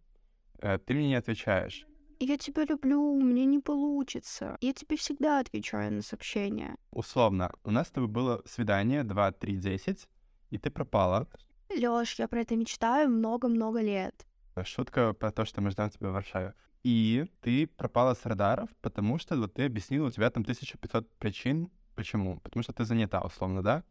Э, 0.60 0.78
ты 0.78 0.94
мне 0.94 1.08
не 1.08 1.14
отвечаешь. 1.16 1.86
Я 2.20 2.36
тебя 2.36 2.64
люблю, 2.64 3.14
мне 3.20 3.44
не 3.44 3.60
получится. 3.60 4.56
Я 4.60 4.72
тебе 4.72 4.96
всегда 4.96 5.38
отвечаю 5.38 5.92
на 5.92 6.02
сообщения. 6.02 6.76
Условно, 6.90 7.52
у 7.62 7.70
нас 7.70 7.88
с 7.88 7.90
тобой 7.90 8.08
было 8.08 8.42
свидание 8.44 9.04
2, 9.04 9.32
3, 9.32 9.56
10, 9.56 10.08
и 10.50 10.58
ты 10.58 10.70
пропала. 10.70 11.28
Лёш, 11.78 12.18
я 12.18 12.26
про 12.26 12.40
это 12.40 12.56
мечтаю 12.56 13.08
много-много 13.08 13.80
лет. 13.80 14.26
Шутка 14.64 15.12
про 15.12 15.30
то, 15.30 15.44
что 15.44 15.60
мы 15.60 15.70
ждем 15.70 15.90
тебя 15.90 16.08
в 16.08 16.12
Варшаве. 16.12 16.54
И 16.82 17.26
ты 17.40 17.68
пропала 17.68 18.14
с 18.14 18.26
радаров, 18.26 18.68
потому 18.80 19.18
что 19.18 19.36
вот 19.36 19.54
ты 19.54 19.66
объяснила, 19.66 20.08
у 20.08 20.10
тебя 20.10 20.28
там 20.30 20.42
1500 20.42 21.08
причин. 21.18 21.70
Почему? 21.94 22.40
Потому 22.40 22.64
что 22.64 22.72
ты 22.72 22.84
занята, 22.84 23.20
условно, 23.20 23.62
да? 23.62 23.84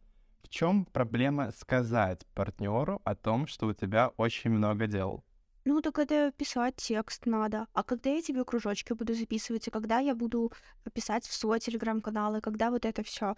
В 0.43 0.49
чем 0.49 0.83
проблема 0.85 1.51
сказать 1.51 2.25
партнеру 2.33 3.01
о 3.05 3.15
том, 3.15 3.47
что 3.47 3.67
у 3.67 3.73
тебя 3.73 4.09
очень 4.17 4.49
много 4.49 4.87
дел? 4.87 5.23
Ну, 5.63 5.81
так 5.81 5.99
это 5.99 6.31
писать 6.31 6.75
текст 6.75 7.25
надо. 7.25 7.67
А 7.73 7.83
когда 7.83 8.09
я 8.09 8.21
тебе 8.21 8.43
кружочки 8.43 8.93
буду 8.93 9.13
записывать, 9.13 9.67
и 9.67 9.71
когда 9.71 9.99
я 9.99 10.13
буду 10.13 10.51
писать 10.93 11.25
в 11.25 11.33
свой 11.33 11.59
телеграм-канал, 11.59 12.35
и 12.35 12.41
когда 12.41 12.69
вот 12.69 12.85
это 12.85 13.03
все. 13.03 13.35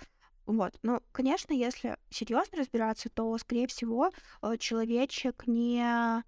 Вот. 0.50 0.74
Ну, 0.82 1.00
конечно, 1.12 1.54
если 1.54 1.96
серьезно 2.10 2.58
разбираться, 2.58 3.08
то, 3.10 3.38
скорее 3.38 3.68
всего, 3.68 4.10
э, 4.42 4.58
человечек 4.58 5.44
не 5.46 5.80
э, 5.80 6.22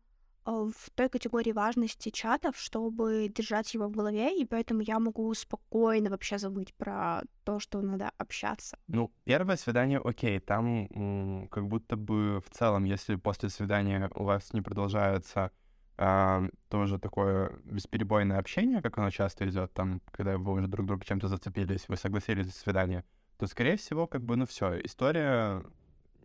в 0.46 0.90
той 0.94 1.10
категории 1.10 1.52
важности 1.52 2.10
чатов, 2.10 2.56
чтобы 2.56 3.32
держать 3.36 3.74
его 3.74 3.88
в 3.88 3.92
голове, 3.92 4.40
и 4.40 4.46
поэтому 4.46 4.82
я 4.82 5.00
могу 5.00 5.34
спокойно 5.34 6.12
вообще 6.12 6.38
забыть 6.38 6.72
про 6.76 7.24
то, 7.44 7.60
что 7.60 7.82
надо 7.82 8.12
общаться. 8.20 8.78
Ну, 8.88 9.12
первое 9.24 9.58
свидание, 9.58 10.00
окей, 10.00 10.40
там 10.40 11.48
как 11.50 11.68
будто 11.68 11.96
бы 11.96 12.42
в 12.42 12.50
целом, 12.52 12.84
если 12.84 13.16
после 13.16 13.50
свидания 13.50 14.08
у 14.14 14.24
вас 14.24 14.54
не 14.54 14.62
продолжается 14.62 15.50
а, 15.98 16.44
тоже 16.70 17.00
такое 17.00 17.60
бесперебойное 17.64 18.38
общение, 18.38 18.84
как 18.84 19.00
оно 19.00 19.10
часто 19.10 19.50
идет, 19.50 19.74
там, 19.74 20.00
когда 20.12 20.38
вы 20.38 20.54
уже 20.54 20.68
друг 20.68 20.86
друга 20.86 21.06
чем-то 21.06 21.28
зацепились, 21.28 21.86
вы 21.88 21.98
согласились 21.98 22.46
за 22.46 22.52
свидание, 22.52 23.04
то, 23.42 23.48
скорее 23.48 23.76
всего, 23.76 24.06
как 24.06 24.22
бы, 24.22 24.36
ну 24.36 24.46
все, 24.46 24.80
история, 24.82 25.64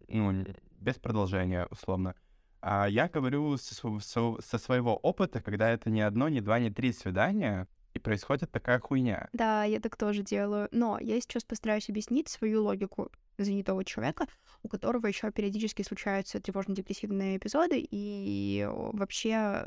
ну, 0.06 0.44
без 0.80 0.96
продолжения, 0.96 1.66
условно. 1.70 2.14
А 2.60 2.86
я 2.90 3.08
говорю 3.08 3.56
со, 3.56 3.74
со, 4.00 4.36
со 4.38 4.58
своего 4.58 4.94
опыта, 4.96 5.40
когда 5.40 5.70
это 5.70 5.88
не 5.88 6.02
одно, 6.02 6.28
не 6.28 6.42
два, 6.42 6.58
не 6.58 6.70
три 6.70 6.92
свидания, 6.92 7.68
и 7.94 7.98
происходит 7.98 8.50
такая 8.50 8.80
хуйня. 8.80 9.30
Да, 9.32 9.64
я 9.64 9.80
так 9.80 9.96
тоже 9.96 10.22
делаю. 10.22 10.68
Но 10.72 10.98
я 11.00 11.18
сейчас 11.18 11.42
постараюсь 11.42 11.88
объяснить 11.88 12.28
свою 12.28 12.64
логику 12.64 13.10
занятого 13.38 13.82
человека, 13.82 14.26
у 14.62 14.68
которого 14.68 15.06
еще 15.06 15.32
периодически 15.32 15.80
случаются 15.80 16.38
тревожно-депрессивные 16.38 17.38
эпизоды, 17.38 17.82
и 17.90 18.68
вообще 18.68 19.64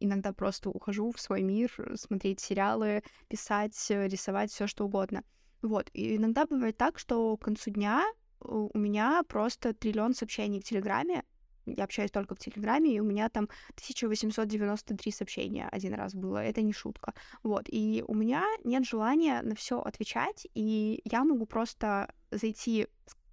иногда 0.00 0.32
просто 0.32 0.70
ухожу 0.70 1.12
в 1.12 1.20
свой 1.20 1.42
мир, 1.42 1.70
смотреть 1.96 2.40
сериалы, 2.40 3.02
писать, 3.28 3.76
рисовать, 3.90 4.50
все 4.50 4.66
что 4.66 4.86
угодно. 4.86 5.24
Вот. 5.66 5.90
И 5.92 6.16
иногда 6.16 6.46
бывает 6.46 6.76
так, 6.76 6.98
что 6.98 7.36
к 7.36 7.44
концу 7.44 7.70
дня 7.70 8.04
у 8.40 8.78
меня 8.78 9.22
просто 9.28 9.74
триллион 9.74 10.14
сообщений 10.14 10.60
в 10.60 10.64
Телеграме. 10.64 11.24
Я 11.66 11.84
общаюсь 11.84 12.12
только 12.12 12.36
в 12.36 12.38
Телеграме, 12.38 12.94
и 12.94 13.00
у 13.00 13.04
меня 13.04 13.28
там 13.28 13.48
1893 13.70 15.12
сообщения 15.12 15.68
один 15.72 15.94
раз 15.94 16.14
было. 16.14 16.38
Это 16.38 16.62
не 16.62 16.72
шутка. 16.72 17.12
Вот. 17.42 17.64
И 17.68 18.04
у 18.06 18.14
меня 18.14 18.44
нет 18.64 18.86
желания 18.86 19.42
на 19.42 19.56
все 19.56 19.80
отвечать, 19.80 20.46
и 20.54 21.00
я 21.04 21.24
могу 21.24 21.46
просто 21.46 22.14
зайти 22.30 22.86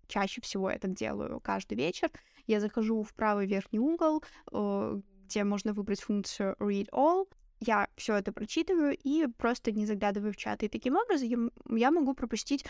чаще 0.08 0.42
всего 0.42 0.70
это 0.70 0.88
делаю 0.88 1.40
каждый 1.40 1.78
вечер. 1.78 2.12
Я 2.48 2.60
захожу 2.60 3.04
в 3.04 3.14
правый 3.14 3.48
верхний 3.48 3.80
угол, 3.80 4.24
э, 4.52 5.02
где 5.26 5.44
можно 5.44 5.74
выбрать 5.74 6.02
функцию 6.02 6.56
Read 6.60 6.90
All, 6.92 7.28
я 7.66 7.88
все 7.96 8.16
это 8.16 8.32
прочитываю 8.32 8.98
и 9.04 9.28
просто 9.28 9.72
не 9.72 9.86
заглядываю 9.86 10.34
в 10.34 10.38
чат. 10.38 10.64
И 10.64 10.68
таким 10.68 10.96
образом 10.96 11.52
я 11.70 11.92
могу 11.92 12.14
пропустить 12.14 12.66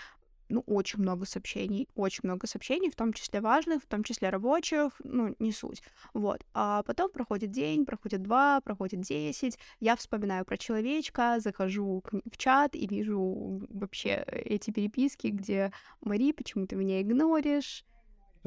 ну, 0.49 0.63
очень 0.67 0.99
много 0.99 1.25
сообщений, 1.25 1.87
очень 1.95 2.21
много 2.23 2.47
сообщений, 2.47 2.89
в 2.89 2.95
том 2.95 3.13
числе 3.13 3.41
важных, 3.41 3.83
в 3.83 3.87
том 3.87 4.03
числе 4.03 4.29
рабочих, 4.29 4.91
ну, 5.03 5.35
не 5.39 5.51
суть. 5.51 5.81
Вот. 6.13 6.45
А 6.53 6.83
потом 6.83 7.11
проходит 7.11 7.51
день, 7.51 7.85
проходит 7.85 8.21
два, 8.21 8.61
проходит 8.61 9.01
десять, 9.01 9.57
я 9.79 9.95
вспоминаю 9.95 10.45
про 10.45 10.57
человечка, 10.57 11.37
захожу 11.39 12.03
в 12.11 12.37
чат 12.37 12.75
и 12.75 12.87
вижу 12.87 13.65
вообще 13.69 14.23
эти 14.27 14.71
переписки, 14.71 15.27
где 15.27 15.71
«Мари, 16.01 16.31
почему 16.33 16.67
ты 16.67 16.75
меня 16.75 17.01
игноришь?» 17.01 17.85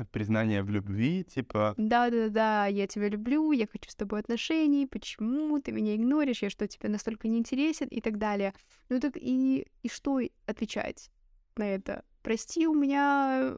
Признание 0.04 0.62
в 0.62 0.70
любви, 0.70 1.24
типа... 1.24 1.74
Да-да-да, 1.76 2.66
я 2.66 2.86
тебя 2.86 3.08
люблю, 3.08 3.52
я 3.52 3.66
хочу 3.66 3.90
с 3.90 3.94
тобой 3.94 4.20
отношений, 4.20 4.86
почему 4.86 5.60
ты 5.60 5.72
меня 5.72 5.96
игноришь, 5.96 6.42
я 6.42 6.50
что, 6.50 6.68
тебе 6.68 6.88
настолько 6.88 7.28
не 7.28 7.38
интересен 7.38 7.86
и 7.88 8.00
так 8.00 8.18
далее. 8.18 8.54
Ну 8.88 9.00
так 9.00 9.16
и, 9.16 9.66
и 9.82 9.88
что 9.88 10.20
отвечать 10.46 11.10
на 11.56 11.64
это? 11.64 12.04
Прости, 12.22 12.66
у 12.66 12.74
меня 12.74 13.54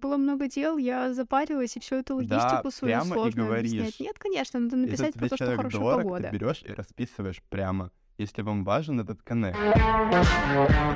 было 0.00 0.16
много 0.16 0.48
дел, 0.48 0.76
я 0.76 1.12
запарилась, 1.12 1.76
и 1.76 1.80
всю 1.80 1.96
эту 1.96 2.16
логистику 2.16 2.64
да, 2.64 2.70
свою 2.70 2.94
прямо 2.94 3.14
сложно 3.14 3.40
и 3.40 3.44
говоришь. 3.44 3.72
объяснять. 3.72 4.00
Нет, 4.00 4.18
конечно, 4.18 4.60
надо 4.60 4.76
написать 4.76 5.14
про 5.14 5.28
то, 5.28 5.36
что 5.36 5.56
хорошая 5.56 5.80
дорог, 5.80 6.02
погода. 6.02 6.28
Ты 6.30 6.36
берешь 6.36 6.62
и 6.62 6.72
расписываешь 6.72 7.42
прямо 7.48 7.90
если 8.18 8.42
вам 8.42 8.64
важен 8.64 9.00
этот 9.00 9.22
коннект. 9.22 9.56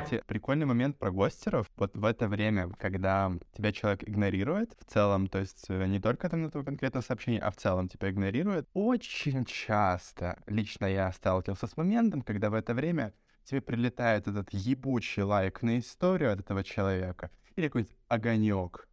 Кстати, 0.03 0.21
прикольный 0.27 0.65
момент 0.65 0.99
про 0.99 1.11
гостеров. 1.11 1.71
Вот 1.77 1.95
в 1.95 2.05
это 2.05 2.27
время, 2.27 2.69
когда 2.77 3.31
тебя 3.55 3.71
человек 3.71 4.03
игнорирует 4.07 4.75
в 4.79 4.85
целом, 4.91 5.27
то 5.27 5.39
есть 5.39 5.65
э, 5.69 5.85
не 5.87 5.99
только 5.99 6.29
там 6.29 6.41
на 6.41 6.51
твое 6.51 6.65
конкретное 6.65 7.01
сообщение, 7.01 7.41
а 7.41 7.49
в 7.49 7.55
целом 7.55 7.87
тебя 7.87 8.09
игнорирует, 8.09 8.67
очень 8.73 9.45
часто 9.45 10.37
лично 10.47 10.85
я 10.85 11.11
сталкивался 11.13 11.67
с 11.67 11.77
моментом, 11.77 12.21
когда 12.21 12.49
в 12.49 12.53
это 12.53 12.73
время 12.73 13.13
тебе 13.45 13.61
прилетает 13.61 14.27
этот 14.27 14.49
ебучий 14.51 15.23
лайк 15.23 15.61
на 15.61 15.79
историю 15.79 16.33
от 16.33 16.41
этого 16.41 16.63
человека 16.63 17.29
или 17.55 17.67
какой-то 17.67 17.93
огонек, 18.07 18.87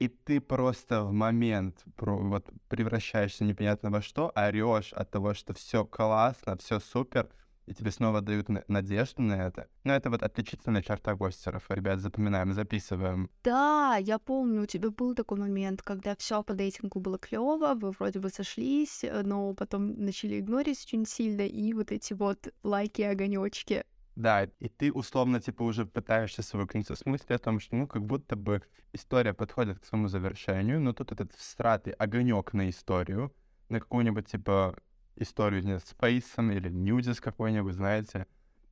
и 0.00 0.08
ты 0.08 0.40
просто 0.40 1.04
в 1.04 1.12
момент 1.12 1.84
вот 1.98 2.50
превращаешься 2.68 3.44
непонятно 3.44 3.90
во 3.90 4.00
что, 4.00 4.32
орешь 4.34 4.92
от 4.94 5.10
того, 5.10 5.34
что 5.34 5.52
все 5.52 5.84
классно, 5.84 6.56
все 6.56 6.80
супер, 6.80 7.28
и 7.66 7.74
тебе 7.74 7.90
снова 7.90 8.20
дают 8.22 8.48
надежду 8.68 9.22
на 9.22 9.46
это. 9.46 9.68
Но 9.84 9.92
это 9.94 10.10
вот 10.10 10.22
отличительная 10.22 10.82
черта 10.82 11.14
гостеров. 11.14 11.66
Ребят, 11.68 12.00
запоминаем, 12.00 12.54
записываем. 12.54 13.30
Да, 13.44 13.96
я 14.00 14.18
помню, 14.18 14.62
у 14.62 14.66
тебя 14.66 14.90
был 14.90 15.14
такой 15.14 15.38
момент, 15.38 15.82
когда 15.82 16.16
все 16.16 16.42
по 16.42 16.54
дейтингу 16.54 16.98
было 16.98 17.18
клево, 17.18 17.74
вы 17.74 17.90
вроде 17.90 18.18
бы 18.18 18.30
сошлись, 18.30 19.04
но 19.22 19.54
потом 19.54 20.02
начали 20.02 20.40
игнорить 20.40 20.82
очень 20.84 21.06
сильно, 21.06 21.42
и 21.42 21.74
вот 21.74 21.92
эти 21.92 22.14
вот 22.14 22.48
лайки, 22.62 23.02
огонечки 23.02 23.84
да, 24.20 24.44
и 24.44 24.68
ты 24.68 24.92
условно, 24.92 25.40
типа, 25.40 25.62
уже 25.62 25.86
пытаешься 25.86 26.42
свыкнуться 26.42 26.94
с 26.94 27.06
мыслью 27.06 27.36
о 27.36 27.38
том, 27.38 27.60
что, 27.60 27.76
ну, 27.76 27.86
как 27.86 28.04
будто 28.04 28.36
бы 28.36 28.62
история 28.92 29.34
подходит 29.34 29.78
к 29.78 29.84
своему 29.84 30.08
завершению, 30.08 30.80
но 30.80 30.92
тут 30.92 31.12
этот 31.12 31.32
всратый 31.32 31.92
огонек 31.94 32.52
на 32.52 32.68
историю, 32.68 33.34
на 33.68 33.80
какую-нибудь, 33.80 34.26
типа, 34.26 34.76
историю, 35.16 35.64
не 35.64 35.78
с 35.78 35.84
Спейсом 35.84 36.50
или 36.50 36.68
Ньюдис 36.68 37.20
какой-нибудь, 37.20 37.74
знаете, 37.74 38.26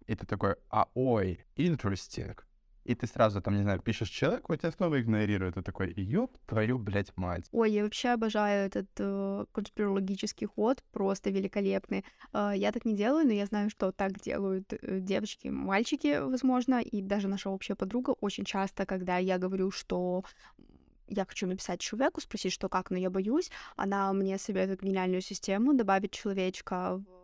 и 0.07 0.15
ты 0.15 0.27
такой, 0.27 0.57
а 0.71 0.89
ой, 0.95 1.45
interesting 1.57 2.39
и 2.89 2.95
ты 2.95 3.07
сразу 3.07 3.41
там, 3.43 3.55
не 3.55 3.63
знаю, 3.63 3.81
пишешь 3.81 4.09
человеку, 4.09 4.57
тебя 4.57 4.73
снова 4.73 5.01
игнорирует, 5.01 5.57
и 5.57 5.63
такой, 5.63 5.93
ёб 5.95 6.31
твою, 6.47 6.79
блядь, 6.79 7.17
мать. 7.17 7.45
Ой, 7.53 7.71
я 7.71 7.83
вообще 7.83 8.09
обожаю 8.09 8.67
этот 8.67 8.89
э, 8.99 9.45
конспирологический 9.53 10.47
ход, 10.47 10.83
просто 10.93 11.31
великолепный. 11.31 12.05
Э, 12.33 12.53
я 12.57 12.73
так 12.73 12.87
не 12.87 12.95
делаю, 12.95 13.27
но 13.27 13.33
я 13.33 13.47
знаю, 13.47 13.69
что 13.69 13.93
так 13.93 14.19
делают 14.21 14.73
э, 14.73 15.01
девочки, 15.01 15.49
мальчики, 15.49 16.21
возможно, 16.21 16.81
и 16.81 17.03
даже 17.03 17.29
наша 17.29 17.51
общая 17.51 17.75
подруга 17.75 18.15
очень 18.21 18.45
часто, 18.45 18.87
когда 18.87 19.19
я 19.19 19.39
говорю, 19.39 19.71
что 19.71 20.25
я 21.09 21.25
хочу 21.27 21.47
написать 21.47 21.81
человеку, 21.81 22.21
спросить, 22.21 22.53
что 22.53 22.69
как, 22.69 22.91
но 22.91 22.97
я 22.97 23.11
боюсь, 23.11 23.51
она 23.77 24.13
мне 24.13 24.39
советует 24.39 24.83
гениальную 24.83 25.21
систему, 25.21 25.75
добавить 25.75 26.13
человечка 26.13 26.97
в 26.97 27.18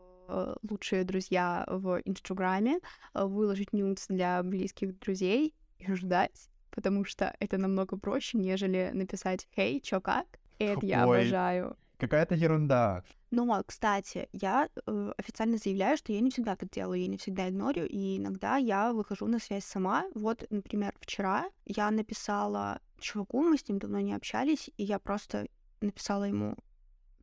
лучшие 0.62 1.04
друзья 1.04 1.64
в 1.68 2.00
Инстаграме, 2.04 2.80
э, 3.14 3.24
выложить 3.24 3.72
нюдс 3.72 4.06
для 4.08 4.42
близких 4.42 4.98
друзей 4.98 5.54
и 5.78 5.92
ждать, 5.94 6.48
потому 6.70 7.04
что 7.04 7.34
это 7.38 7.58
намного 7.58 7.96
проще, 7.96 8.38
нежели 8.38 8.90
написать 8.92 9.48
«Хей, 9.54 9.80
чё 9.80 10.00
как?» 10.00 10.26
И 10.58 10.64
это 10.64 10.86
я 10.86 11.06
Ой, 11.06 11.20
обожаю. 11.20 11.76
Какая-то 11.98 12.34
ерунда. 12.34 13.04
Но, 13.30 13.62
кстати, 13.66 14.28
я 14.32 14.68
э, 14.86 15.12
официально 15.18 15.56
заявляю, 15.56 15.96
что 15.96 16.12
я 16.12 16.20
не 16.20 16.30
всегда 16.30 16.54
так 16.54 16.70
делаю, 16.70 17.00
я 17.00 17.08
не 17.08 17.16
всегда 17.16 17.48
игнорю, 17.48 17.84
и 17.84 18.18
иногда 18.18 18.56
я 18.56 18.92
выхожу 18.92 19.26
на 19.26 19.40
связь 19.40 19.64
сама. 19.64 20.04
Вот, 20.14 20.44
например, 20.50 20.94
вчера 21.00 21.50
я 21.64 21.90
написала 21.90 22.80
чуваку, 23.00 23.42
мы 23.42 23.58
с 23.58 23.68
ним 23.68 23.78
давно 23.78 23.98
не 24.00 24.14
общались, 24.14 24.70
и 24.76 24.84
я 24.84 24.98
просто 25.00 25.48
написала 25.80 26.24
ему 26.24 26.56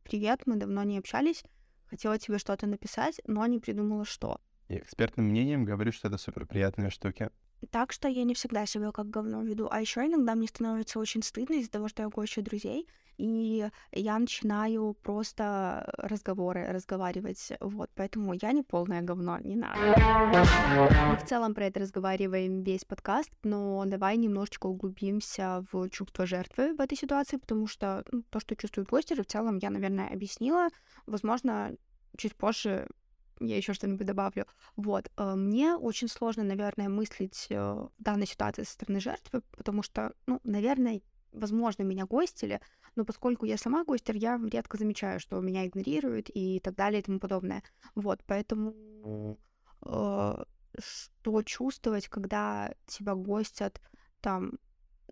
«Привет, 0.04 0.42
мы 0.46 0.56
давно 0.56 0.82
не 0.82 0.98
общались, 0.98 1.44
хотела 1.92 2.18
тебе 2.18 2.38
что-то 2.38 2.66
написать, 2.66 3.20
но 3.26 3.46
не 3.46 3.58
придумала, 3.58 4.04
что». 4.06 4.40
И 4.68 4.78
экспертным 4.78 5.26
мнением 5.26 5.66
говорю, 5.66 5.92
что 5.92 6.08
это 6.08 6.16
супер 6.16 6.46
приятные 6.46 6.88
штуки. 6.88 7.28
Так 7.70 7.92
что 7.92 8.08
я 8.08 8.24
не 8.24 8.34
всегда 8.34 8.66
себя 8.66 8.92
как 8.92 9.08
говно 9.10 9.42
веду. 9.42 9.68
А 9.70 9.80
еще 9.80 10.06
иногда 10.06 10.34
мне 10.34 10.48
становится 10.48 10.98
очень 10.98 11.22
стыдно 11.22 11.54
из-за 11.54 11.70
того, 11.70 11.88
что 11.88 12.02
я 12.02 12.08
гощу 12.08 12.42
друзей, 12.42 12.86
и 13.18 13.68
я 13.92 14.18
начинаю 14.18 14.96
просто 15.02 15.92
разговоры 15.98 16.66
разговаривать. 16.66 17.52
Вот, 17.60 17.90
поэтому 17.94 18.34
я 18.34 18.52
не 18.52 18.62
полное 18.62 19.02
говно, 19.02 19.38
не 19.38 19.56
надо. 19.56 19.80
Мы 21.10 21.16
в 21.16 21.24
целом 21.26 21.54
про 21.54 21.66
это 21.66 21.80
разговариваем 21.80 22.62
весь 22.62 22.84
подкаст, 22.84 23.30
но 23.44 23.84
давай 23.86 24.16
немножечко 24.16 24.66
углубимся 24.66 25.64
в 25.70 25.88
чувство 25.90 26.26
жертвы 26.26 26.74
в 26.74 26.80
этой 26.80 26.96
ситуации, 26.96 27.36
потому 27.36 27.66
что 27.66 28.04
ну, 28.10 28.22
то, 28.30 28.40
что 28.40 28.56
чувствуют 28.56 28.88
гости, 28.88 29.14
в 29.14 29.26
целом 29.26 29.58
я, 29.58 29.70
наверное, 29.70 30.08
объяснила. 30.08 30.68
Возможно, 31.06 31.76
чуть 32.16 32.34
позже 32.34 32.88
я 33.46 33.56
еще 33.56 33.72
что-нибудь 33.74 34.06
добавлю. 34.06 34.46
Вот. 34.76 35.10
Э, 35.16 35.34
мне 35.34 35.76
очень 35.76 36.08
сложно, 36.08 36.44
наверное, 36.44 36.88
мыслить 36.88 37.46
э, 37.50 37.56
в 37.58 37.90
данной 37.98 38.26
ситуации 38.26 38.62
со 38.62 38.72
стороны 38.72 39.00
жертвы, 39.00 39.42
потому 39.56 39.82
что, 39.82 40.14
ну, 40.26 40.40
наверное, 40.44 41.00
возможно, 41.32 41.82
меня 41.82 42.06
гостили, 42.06 42.60
но 42.94 43.04
поскольку 43.04 43.46
я 43.46 43.56
сама 43.56 43.84
гостер, 43.84 44.16
я 44.16 44.40
редко 44.50 44.76
замечаю, 44.76 45.20
что 45.20 45.40
меня 45.40 45.66
игнорируют 45.66 46.30
и 46.32 46.60
так 46.60 46.74
далее 46.74 47.00
и 47.00 47.04
тому 47.04 47.18
подобное. 47.18 47.62
Вот, 47.94 48.22
поэтому 48.26 49.38
э, 49.84 50.44
что 50.78 51.42
чувствовать, 51.42 52.08
когда 52.08 52.74
тебя 52.86 53.14
гостят 53.14 53.80
там 54.20 54.52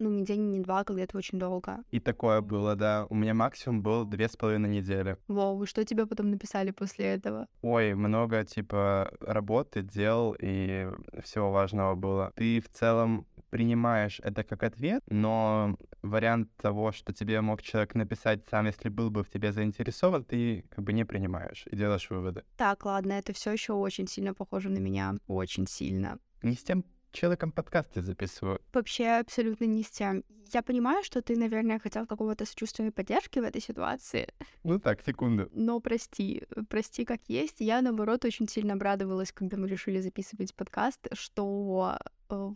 ну, 0.01 0.11
не 0.11 0.25
день, 0.25 0.51
не 0.51 0.61
два, 0.61 0.85
когда 0.85 1.03
это 1.03 1.17
очень 1.17 1.39
долго. 1.39 1.85
И 1.91 2.01
такое 2.01 2.41
было, 2.41 2.75
да. 2.75 3.07
У 3.11 3.15
меня 3.15 3.35
максимум 3.35 3.83
был 3.83 4.05
две 4.05 4.29
с 4.29 4.37
половиной 4.37 4.71
недели. 4.71 5.17
Воу, 5.29 5.67
что 5.67 5.85
тебе 5.85 6.07
потом 6.07 6.31
написали 6.31 6.71
после 6.71 7.07
этого? 7.07 7.47
Ой, 7.63 7.95
много, 7.95 8.45
типа, 8.45 9.13
работы, 9.21 9.83
дел 9.83 10.35
и 10.39 10.89
всего 11.23 11.53
важного 11.53 11.95
было. 11.95 12.33
Ты 12.35 12.61
в 12.61 12.69
целом 12.69 13.27
принимаешь 13.51 14.21
это 14.23 14.45
как 14.45 14.63
ответ, 14.63 15.03
но 15.09 15.77
вариант 16.03 16.49
того, 16.57 16.93
что 16.93 17.13
тебе 17.13 17.41
мог 17.41 17.63
человек 17.63 17.95
написать 17.95 18.45
сам, 18.49 18.67
если 18.67 18.89
был 18.89 19.11
бы 19.11 19.23
в 19.23 19.29
тебе 19.29 19.53
заинтересован, 19.53 20.25
ты 20.25 20.65
как 20.71 20.85
бы 20.85 20.93
не 20.93 21.05
принимаешь 21.05 21.67
и 21.71 21.77
делаешь 21.77 22.09
выводы. 22.11 22.45
Так, 22.57 22.85
ладно, 22.85 23.13
это 23.13 23.33
все 23.33 23.53
еще 23.53 23.73
очень 23.73 24.07
сильно 24.07 24.35
похоже 24.35 24.71
на 24.71 24.79
меня. 24.79 25.15
Очень 25.27 25.67
сильно. 25.67 26.19
Не 26.43 26.55
с 26.55 26.63
тем 26.63 26.85
человеком 27.13 27.53
подкасты 27.53 28.03
записываю. 28.03 28.61
Вообще 28.73 29.21
абсолютно 29.21 29.65
не 29.65 29.83
с 29.83 29.91
тем. 29.91 30.25
Я 30.53 30.63
понимаю, 30.63 31.05
что 31.05 31.23
ты, 31.23 31.37
наверное, 31.37 31.79
хотел 31.79 32.07
какого-то 32.07 32.45
сочувствия 32.45 32.89
и 32.89 32.91
поддержки 32.91 33.39
в 33.39 33.45
этой 33.45 33.61
ситуации. 33.61 34.29
Ну 34.65 34.81
так, 34.81 35.01
секунду. 35.03 35.49
Но 35.53 35.79
прости, 35.81 36.43
прости 36.69 37.05
как 37.05 37.21
есть. 37.29 37.61
Я, 37.61 37.81
наоборот, 37.83 38.25
очень 38.25 38.49
сильно 38.49 38.73
обрадовалась, 38.75 39.31
когда 39.31 39.57
мы 39.57 39.69
решили 39.69 40.01
записывать 40.01 40.53
подкаст, 40.55 41.07
что 41.13 41.99
э, 42.29 42.55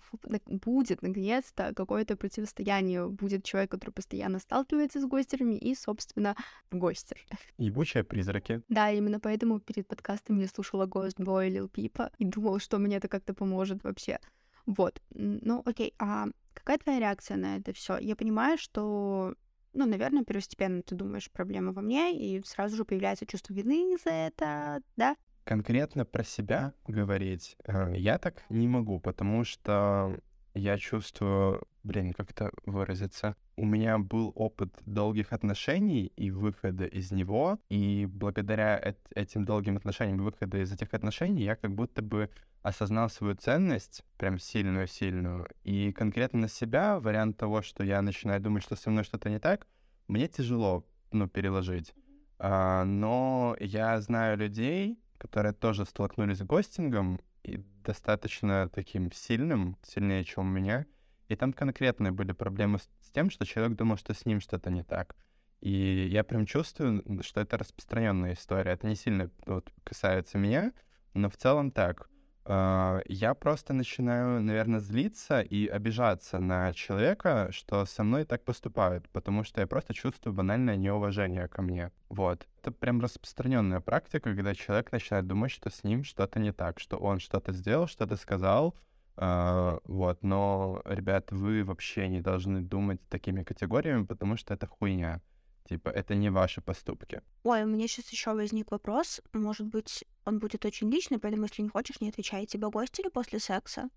будет, 0.64 1.02
наконец-то, 1.02 1.72
какое-то 1.72 2.16
противостояние. 2.16 3.08
Будет 3.08 3.44
человек, 3.44 3.70
который 3.70 3.92
постоянно 3.92 4.40
сталкивается 4.40 5.00
с 5.00 5.04
гостерами, 5.06 5.54
и, 5.54 5.76
собственно, 5.76 6.34
гостер. 6.72 7.18
Ебучие 7.58 8.02
призраки. 8.02 8.62
Да, 8.68 8.90
именно 8.90 9.20
поэтому 9.20 9.60
перед 9.60 9.86
подкастом 9.86 10.40
я 10.40 10.48
слушала 10.48 10.86
Ghost 10.86 11.18
Boy 11.18 11.48
Lil 11.48 11.70
Peep 11.70 12.10
и 12.18 12.24
думала, 12.24 12.58
что 12.58 12.78
мне 12.78 12.96
это 12.96 13.06
как-то 13.06 13.34
поможет 13.34 13.84
вообще. 13.84 14.18
Вот. 14.66 15.00
Ну, 15.10 15.62
окей, 15.64 15.94
а 15.98 16.26
какая 16.54 16.78
твоя 16.78 17.00
реакция 17.00 17.36
на 17.36 17.56
это 17.56 17.72
все? 17.72 17.98
Я 17.98 18.16
понимаю, 18.16 18.58
что, 18.58 19.34
ну, 19.72 19.86
наверное, 19.86 20.24
первостепенно 20.24 20.82
ты 20.82 20.94
думаешь, 20.94 21.30
проблема 21.30 21.72
во 21.72 21.82
мне, 21.82 22.16
и 22.16 22.42
сразу 22.44 22.76
же 22.76 22.84
появляется 22.84 23.26
чувство 23.26 23.52
вины 23.52 23.96
за 24.02 24.10
это, 24.10 24.82
да? 24.96 25.16
Конкретно 25.44 26.06
про 26.06 26.24
себя 26.24 26.72
говорить 26.86 27.56
э, 27.64 27.94
я 27.96 28.18
так 28.18 28.44
не 28.48 28.66
могу, 28.66 28.98
потому 28.98 29.44
что 29.44 30.18
я 30.54 30.78
чувствую, 30.78 31.62
блин, 31.82 32.14
как 32.14 32.30
это 32.30 32.50
выразиться. 32.64 33.36
У 33.56 33.64
меня 33.64 33.98
был 33.98 34.32
опыт 34.34 34.74
долгих 34.84 35.32
отношений 35.32 36.06
и 36.16 36.30
выхода 36.30 36.86
из 36.86 37.12
него, 37.12 37.58
и 37.68 38.06
благодаря 38.06 38.94
этим 39.14 39.44
долгим 39.44 39.76
отношениям 39.76 40.18
и 40.18 40.22
выхода 40.22 40.58
из 40.58 40.72
этих 40.72 40.92
отношений 40.92 41.44
я 41.44 41.54
как 41.54 41.72
будто 41.72 42.02
бы 42.02 42.30
осознал 42.62 43.10
свою 43.10 43.36
ценность, 43.36 44.04
прям 44.16 44.38
сильную-сильную, 44.38 45.46
и 45.62 45.92
конкретно 45.92 46.40
на 46.40 46.48
себя 46.48 46.98
вариант 46.98 47.36
того, 47.36 47.62
что 47.62 47.84
я 47.84 48.02
начинаю 48.02 48.40
думать, 48.40 48.64
что 48.64 48.74
со 48.74 48.90
мной 48.90 49.04
что-то 49.04 49.28
не 49.28 49.38
так, 49.38 49.66
мне 50.08 50.26
тяжело, 50.28 50.84
ну, 51.12 51.28
переложить. 51.28 51.94
А, 52.38 52.84
но 52.84 53.56
я 53.60 54.00
знаю 54.00 54.38
людей, 54.38 54.98
которые 55.18 55.52
тоже 55.52 55.84
столкнулись 55.84 56.38
с 56.38 56.42
гостингом, 56.42 57.20
и 57.44 57.58
достаточно 57.84 58.68
таким 58.70 59.12
сильным, 59.12 59.76
сильнее, 59.82 60.24
чем 60.24 60.48
у 60.48 60.50
меня, 60.50 60.86
и 61.28 61.36
там 61.36 61.52
конкретные 61.52 62.12
были 62.12 62.32
проблемы 62.32 62.78
с, 62.78 63.10
тем, 63.12 63.30
что 63.30 63.44
человек 63.46 63.76
думал, 63.76 63.96
что 63.96 64.14
с 64.14 64.26
ним 64.26 64.40
что-то 64.40 64.70
не 64.70 64.82
так. 64.82 65.16
И 65.60 66.08
я 66.10 66.24
прям 66.24 66.44
чувствую, 66.44 67.02
что 67.22 67.40
это 67.40 67.56
распространенная 67.56 68.34
история. 68.34 68.72
Это 68.72 68.86
не 68.86 68.96
сильно 68.96 69.30
вот, 69.46 69.72
касается 69.82 70.36
меня, 70.36 70.72
но 71.14 71.30
в 71.30 71.36
целом 71.36 71.70
так. 71.70 72.10
А, 72.46 73.00
я 73.06 73.32
просто 73.34 73.72
начинаю, 73.72 74.42
наверное, 74.42 74.80
злиться 74.80 75.40
и 75.40 75.66
обижаться 75.66 76.38
на 76.38 76.74
человека, 76.74 77.48
что 77.50 77.86
со 77.86 78.04
мной 78.04 78.24
так 78.26 78.44
поступают, 78.44 79.08
потому 79.08 79.44
что 79.44 79.62
я 79.62 79.66
просто 79.66 79.94
чувствую 79.94 80.34
банальное 80.34 80.76
неуважение 80.76 81.48
ко 81.48 81.62
мне. 81.62 81.90
Вот. 82.10 82.46
Это 82.60 82.70
прям 82.70 83.00
распространенная 83.00 83.80
практика, 83.80 84.34
когда 84.34 84.54
человек 84.54 84.92
начинает 84.92 85.26
думать, 85.26 85.50
что 85.50 85.70
с 85.70 85.84
ним 85.84 86.04
что-то 86.04 86.38
не 86.38 86.52
так, 86.52 86.78
что 86.80 86.98
он 86.98 87.18
что-то 87.18 87.52
сделал, 87.52 87.86
что-то 87.86 88.16
сказал, 88.16 88.74
Uh, 89.16 89.80
вот, 89.84 90.22
но, 90.22 90.82
ребят, 90.84 91.30
вы 91.30 91.62
вообще 91.62 92.08
не 92.08 92.20
должны 92.20 92.62
думать 92.62 93.00
такими 93.08 93.44
категориями, 93.44 94.04
потому 94.04 94.36
что 94.36 94.54
это 94.54 94.66
хуйня. 94.66 95.20
Типа, 95.68 95.88
это 95.88 96.14
не 96.14 96.30
ваши 96.30 96.60
поступки. 96.60 97.22
Ой, 97.44 97.62
у 97.62 97.66
меня 97.66 97.86
сейчас 97.86 98.08
еще 98.10 98.34
возник 98.34 98.72
вопрос. 98.72 99.22
Может 99.32 99.68
быть, 99.68 100.04
он 100.24 100.40
будет 100.40 100.64
очень 100.64 100.90
личный, 100.90 101.18
поэтому, 101.18 101.44
если 101.44 101.62
не 101.62 101.68
хочешь, 101.68 102.00
не 102.00 102.08
отвечай. 102.08 102.44
Тебя 102.46 102.68
гостили 102.70 103.08
после 103.08 103.38
секса? 103.38 103.88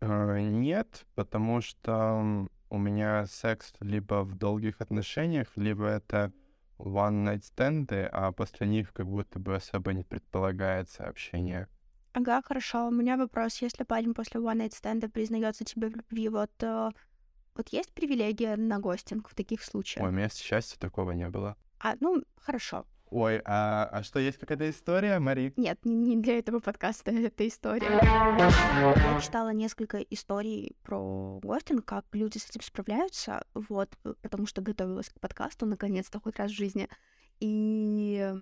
Uh, 0.00 0.40
нет, 0.40 1.04
потому 1.14 1.60
что 1.60 2.46
у 2.70 2.78
меня 2.78 3.26
секс 3.26 3.74
либо 3.80 4.22
в 4.22 4.36
долгих 4.36 4.80
отношениях, 4.80 5.48
либо 5.56 5.86
это 5.86 6.32
one-night 6.78 7.42
стенды, 7.44 8.08
а 8.10 8.32
после 8.32 8.66
них 8.66 8.92
как 8.92 9.06
будто 9.06 9.38
бы 9.38 9.56
особо 9.56 9.92
не 9.92 10.04
предполагается 10.04 11.04
общение. 11.04 11.66
Ага, 12.12 12.42
хорошо. 12.42 12.88
У 12.88 12.90
меня 12.90 13.16
вопрос. 13.16 13.62
Если 13.62 13.84
парень 13.84 14.14
после 14.14 14.40
one-night 14.40 14.74
стенда 14.74 15.08
признается 15.08 15.64
тебе 15.64 15.88
в 15.88 15.96
любви, 15.96 16.28
вот 16.28 16.50
э, 16.60 16.90
вот 17.54 17.68
есть 17.68 17.92
привилегия 17.92 18.56
на 18.56 18.78
гостинг 18.78 19.28
в 19.28 19.34
таких 19.34 19.62
случаях? 19.62 20.04
Ой, 20.04 20.10
у 20.10 20.14
меня, 20.14 20.28
счастья, 20.28 20.78
такого 20.78 21.12
не 21.12 21.28
было. 21.28 21.56
А, 21.78 21.94
ну, 22.00 22.22
хорошо. 22.36 22.84
Ой, 23.10 23.42
а, 23.44 23.88
а 23.90 24.02
что, 24.04 24.20
есть 24.20 24.38
какая-то 24.38 24.70
история, 24.70 25.18
Мари? 25.18 25.52
Нет, 25.56 25.84
не, 25.84 25.94
не 25.94 26.16
для 26.16 26.38
этого 26.38 26.60
подкаста 26.60 27.10
это 27.10 27.46
история. 27.46 28.00
Я 28.02 29.20
читала 29.20 29.52
несколько 29.52 29.98
историй 29.98 30.76
про 30.82 31.40
гостинг, 31.42 31.84
как 31.84 32.06
люди 32.12 32.38
с 32.38 32.48
этим 32.48 32.60
справляются, 32.60 33.44
вот, 33.54 33.96
потому 34.22 34.46
что 34.46 34.62
готовилась 34.62 35.08
к 35.08 35.18
подкасту 35.18 35.66
наконец-то 35.66 36.20
хоть 36.20 36.36
раз 36.36 36.52
в 36.52 36.54
жизни. 36.54 36.88
И 37.40 38.32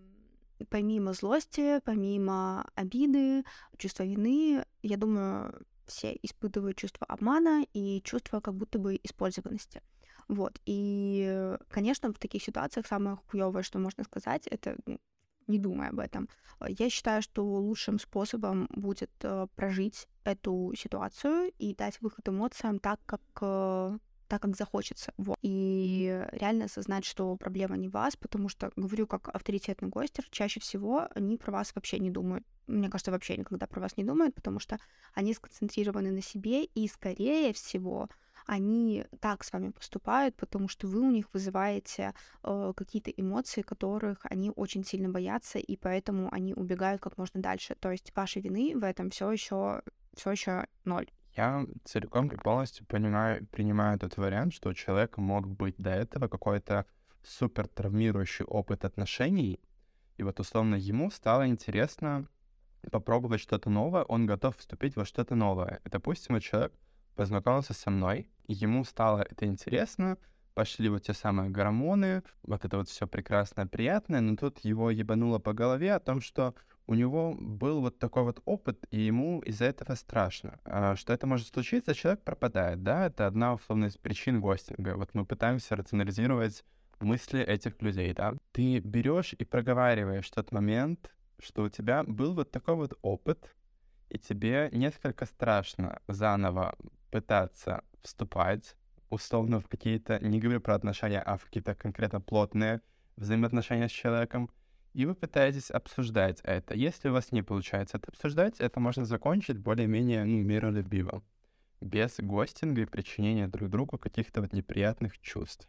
помимо 0.65 1.13
злости, 1.13 1.81
помимо 1.85 2.69
обиды, 2.75 3.45
чувства 3.77 4.05
вины, 4.05 4.65
я 4.83 4.97
думаю, 4.97 5.67
все 5.87 6.19
испытывают 6.23 6.77
чувство 6.77 7.07
обмана 7.07 7.65
и 7.73 8.01
чувство 8.03 8.41
как 8.41 8.55
будто 8.55 8.79
бы 8.79 8.99
использованности. 9.03 9.83
Вот. 10.29 10.61
И, 10.67 11.57
конечно, 11.71 12.13
в 12.13 12.19
таких 12.19 12.43
ситуациях 12.43 12.87
самое 12.87 13.19
хуевое, 13.29 13.63
что 13.63 13.79
можно 13.79 14.05
сказать, 14.05 14.47
это 14.47 14.77
ну, 14.87 14.99
не 15.47 15.59
думая 15.59 15.91
об 15.91 15.99
этом. 15.99 16.29
Я 16.67 16.91
считаю, 16.91 17.23
что 17.23 17.45
лучшим 17.45 17.99
способом 17.99 18.69
будет 18.71 19.11
э, 19.23 19.47
прожить 19.57 20.07
эту 20.25 20.75
ситуацию 20.77 21.51
и 21.59 21.75
дать 21.75 22.01
выход 22.03 22.29
эмоциям 22.29 22.79
так, 22.79 23.01
как 23.07 23.23
э, 23.41 23.99
так, 24.29 24.43
как 24.43 24.57
захочется. 24.57 25.13
Вот. 25.17 25.39
И 25.43 26.27
реально 26.33 26.67
осознать, 26.67 27.05
что 27.05 27.37
проблема 27.37 27.77
не 27.77 27.89
вас, 27.89 28.17
потому 28.17 28.49
что, 28.49 28.71
говорю, 28.77 29.07
как 29.07 29.29
авторитетный 29.29 29.89
гостер, 29.89 30.25
чаще 30.31 30.61
всего 30.61 31.09
они 31.15 31.37
про 31.37 31.53
вас 31.53 31.75
вообще 31.75 31.99
не 31.99 32.11
думают. 32.11 32.45
Мне 32.67 32.89
кажется, 32.89 33.11
вообще 33.11 33.37
никогда 33.37 33.67
про 33.67 33.81
вас 33.81 33.97
не 33.97 34.05
думают, 34.05 34.35
потому 34.35 34.61
что 34.61 34.79
они 35.15 35.35
сконцентрированы 35.35 36.11
на 36.11 36.23
себе, 36.23 36.65
и, 36.65 36.87
скорее 36.87 37.53
всего, 37.55 38.09
они 38.47 39.05
так 39.21 39.45
с 39.45 39.53
вами 39.53 39.71
поступают, 39.71 40.35
потому 40.37 40.69
что 40.69 40.87
вы 40.87 41.01
у 41.01 41.11
них 41.11 41.27
вызываете 41.33 42.15
э, 42.43 42.73
какие-то 42.77 43.11
эмоции, 43.11 43.63
которых 43.63 44.19
они 44.23 44.51
очень 44.55 44.85
сильно 44.85 45.09
боятся, 45.09 45.59
и 45.59 45.77
поэтому 45.77 46.33
они 46.33 46.55
убегают 46.55 47.01
как 47.03 47.19
можно 47.19 47.41
дальше. 47.41 47.77
То 47.81 47.91
есть 47.91 48.15
вашей 48.15 48.41
вины 48.41 48.75
в 48.77 48.85
этом 48.85 49.11
все 49.11 49.31
еще 49.31 49.83
все 50.15 50.33
еще 50.33 50.67
ноль. 50.85 51.09
Я 51.39 51.65
целиком 51.85 52.27
и 52.27 52.37
полностью 52.37 52.85
понимаю, 52.87 53.47
принимаю 53.47 53.95
этот 53.95 54.17
вариант, 54.17 54.53
что 54.53 54.71
у 54.71 54.75
человека 54.75 55.21
мог 55.21 55.47
быть 55.47 55.77
до 55.79 55.91
этого 55.91 56.27
какой-то 56.27 56.85
супер 57.23 57.69
травмирующий 57.69 58.45
опыт 58.45 58.85
отношений, 58.85 59.61
и 60.17 60.25
вот 60.25 60.41
условно 60.41 60.75
ему 60.75 61.13
стало 61.13 61.47
интересно 61.47 62.27
попробовать 62.91 63.41
что-то 63.41 63.71
новое, 63.71 64.03
он 64.03 64.27
готов 64.27 64.57
вступить 64.57 64.97
во 64.97 65.05
что-то 65.05 65.37
новое. 65.37 65.81
И, 65.85 65.89
допустим, 65.89 66.35
вот 66.35 66.43
человек 66.43 66.73
познакомился 67.15 67.73
со 67.73 67.89
мной, 67.91 68.29
ему 68.49 68.83
стало 68.83 69.23
это 69.23 69.47
интересно, 69.47 70.19
пошли 70.55 70.89
вот 70.89 71.05
те 71.05 71.15
самые 71.15 71.51
гормоны, 71.51 72.25
вот 72.43 72.65
это 72.65 72.79
вот 72.79 72.89
все 72.89 73.07
прекрасное, 73.07 73.67
приятное, 73.67 74.21
но 74.21 74.35
тут 74.35 74.59
его 74.65 74.91
ебануло 74.91 75.39
по 75.39 75.53
голове 75.53 75.95
о 75.95 76.01
том, 76.01 76.21
что 76.21 76.57
у 76.89 76.95
него 76.95 77.37
был 77.39 77.83
вот 77.83 77.99
такой 77.99 78.23
вот 78.23 78.41
опыт, 78.47 78.87
и 78.91 78.99
ему 78.99 79.41
из-за 79.41 79.67
этого 79.67 79.95
страшно. 79.95 80.59
А 80.65 80.97
что 80.97 81.13
это 81.13 81.27
может 81.27 81.49
случиться, 81.49 81.95
человек 81.95 82.23
пропадает, 82.25 82.83
да, 82.83 83.07
это 83.07 83.27
одна 83.27 83.53
условно 83.53 83.87
из 83.87 83.99
причин 83.99 84.41
гостинга. 84.41 84.97
Вот 84.97 85.11
мы 85.13 85.27
пытаемся 85.27 85.77
рационализировать 85.77 86.65
мысли 87.01 87.41
этих 87.41 87.81
людей, 87.83 88.15
да. 88.15 88.35
Ты 88.53 88.79
берешь 88.79 89.35
и 89.35 89.45
проговариваешь 89.45 90.31
тот 90.31 90.51
момент, 90.51 91.15
что 91.39 91.65
у 91.65 91.69
тебя 91.69 92.05
был 92.05 92.35
вот 92.35 92.51
такой 92.51 92.75
вот 92.75 92.99
опыт, 93.03 93.55
и 94.09 94.19
тебе 94.19 94.71
несколько 94.73 95.27
страшно 95.27 96.01
заново 96.09 96.75
пытаться 97.11 97.85
вступать, 98.01 98.77
условно, 99.11 99.61
в 99.61 99.69
какие-то, 99.69 100.19
не 100.21 100.41
говорю 100.41 100.63
про 100.63 100.75
отношения, 100.75 101.21
а 101.21 101.37
в 101.37 101.45
какие-то 101.45 101.75
конкретно 101.75 102.23
плотные 102.23 102.81
взаимоотношения 103.17 103.89
с 103.89 103.93
человеком, 103.93 104.49
и 104.99 105.07
вы 105.07 105.15
пытаетесь 105.15 105.71
обсуждать 105.71 106.41
это. 106.43 106.75
Если 106.75 107.09
у 107.09 107.13
вас 107.13 107.31
не 107.31 107.43
получается 107.43 107.99
это 107.99 108.09
обсуждать, 108.09 108.59
это 108.59 108.81
можно 108.81 109.05
закончить 109.05 109.57
более-менее 109.57 110.25
ну, 110.25 110.43
миролюбиво, 110.43 111.23
без 111.81 112.17
гостинга 112.19 112.81
и 112.83 112.85
причинения 112.85 113.47
друг 113.47 113.71
другу 113.71 113.97
каких-то 113.97 114.41
вот 114.41 114.53
неприятных 114.53 115.21
чувств. 115.21 115.69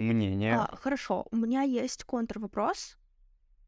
Мнение. 0.00 0.56
А, 0.56 0.74
хорошо, 0.74 1.28
у 1.30 1.36
меня 1.36 1.62
есть 1.62 2.02
контрвопрос. 2.02 2.96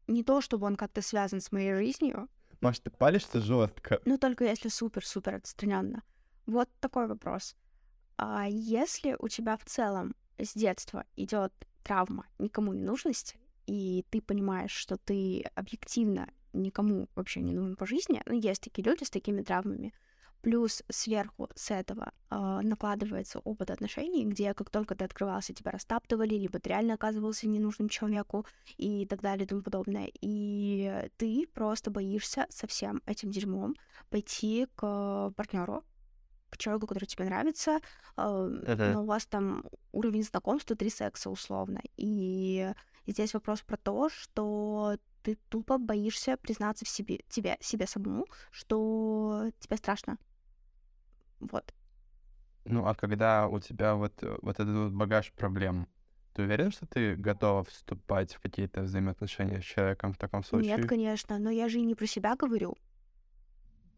Не 0.07 0.25
то, 0.25 0.41
чтобы 0.41 0.67
он 0.67 0.75
как-то 0.75 1.01
связан 1.01 1.39
с 1.39 1.53
моей 1.53 1.73
жизнью. 1.73 2.27
Может, 2.59 2.83
ты 2.83 2.89
палишься 2.89 3.39
жестко? 3.39 4.01
Ну, 4.03 4.17
только 4.17 4.43
если 4.43 4.67
супер-супер 4.67 5.35
отстраненно. 5.35 6.03
Вот 6.45 6.69
такой 6.81 7.07
вопрос. 7.07 7.55
А 8.17 8.45
если 8.45 9.15
у 9.19 9.29
тебя 9.29 9.55
в 9.55 9.63
целом 9.63 10.15
с 10.37 10.53
детства 10.53 11.05
идет 11.15 11.53
травма 11.81 12.25
никому 12.39 12.73
не 12.73 12.83
нужности, 12.83 13.37
и 13.71 14.05
ты 14.09 14.21
понимаешь, 14.21 14.71
что 14.71 14.97
ты 14.97 15.45
объективно 15.55 16.27
никому 16.51 17.07
вообще 17.15 17.39
не 17.39 17.53
нужен 17.53 17.77
по 17.77 17.85
жизни, 17.85 18.21
ну, 18.25 18.33
есть 18.33 18.61
такие 18.61 18.83
люди 18.83 19.05
с 19.05 19.09
такими 19.09 19.41
травмами, 19.41 19.93
плюс 20.41 20.83
сверху 20.89 21.49
с 21.55 21.71
этого 21.71 22.11
э, 22.29 22.59
накладывается 22.63 23.39
опыт 23.39 23.71
отношений, 23.71 24.25
где 24.25 24.53
как 24.53 24.69
только 24.69 24.93
ты 24.93 25.05
открывался, 25.05 25.53
тебя 25.53 25.71
растаптывали, 25.71 26.35
либо 26.35 26.59
ты 26.59 26.67
реально 26.67 26.95
оказывался 26.95 27.47
ненужным 27.47 27.87
человеку 27.87 28.45
и 28.75 29.05
так 29.05 29.21
далее 29.21 29.45
и 29.45 29.47
тому 29.47 29.61
подобное. 29.61 30.11
И 30.19 31.07
ты 31.15 31.47
просто 31.53 31.91
боишься 31.91 32.47
со 32.49 32.67
всем 32.67 33.01
этим 33.05 33.31
дерьмом 33.31 33.75
пойти 34.09 34.67
к 34.75 35.31
партнеру, 35.37 35.85
к 36.49 36.57
человеку, 36.57 36.87
который 36.87 37.05
тебе 37.05 37.23
нравится, 37.23 37.79
uh-huh. 38.17 38.93
но 38.93 39.03
у 39.03 39.05
вас 39.05 39.25
там 39.25 39.63
уровень 39.93 40.23
знакомства 40.23 40.75
три 40.75 40.89
секса 40.89 41.29
условно. 41.29 41.79
И 41.95 42.73
здесь 43.07 43.33
вопрос 43.33 43.61
про 43.61 43.77
то, 43.77 44.09
что 44.09 44.97
ты 45.23 45.37
тупо 45.49 45.77
боишься 45.77 46.37
признаться 46.37 46.85
в 46.85 46.89
себе, 46.89 47.19
тебе, 47.29 47.57
себе 47.59 47.87
самому, 47.87 48.25
что 48.51 49.51
тебе 49.59 49.77
страшно. 49.77 50.17
Вот. 51.39 51.73
Ну, 52.65 52.85
а 52.85 52.93
когда 52.93 53.47
у 53.47 53.59
тебя 53.59 53.95
вот, 53.95 54.23
э, 54.23 54.37
вот 54.41 54.59
этот 54.59 54.75
вот 54.75 54.91
багаж 54.91 55.31
проблем, 55.33 55.87
ты 56.33 56.43
уверен, 56.43 56.71
что 56.71 56.85
ты 56.85 57.15
готова 57.15 57.63
вступать 57.63 58.33
в 58.33 58.39
какие-то 58.39 58.83
взаимоотношения 58.83 59.61
с 59.61 59.65
человеком 59.65 60.13
в 60.13 60.17
таком 60.17 60.43
случае? 60.43 60.77
Нет, 60.77 60.87
конечно, 60.87 61.39
но 61.39 61.49
я 61.49 61.69
же 61.69 61.79
и 61.79 61.85
не 61.85 61.95
про 61.95 62.05
себя 62.05 62.35
говорю. 62.35 62.77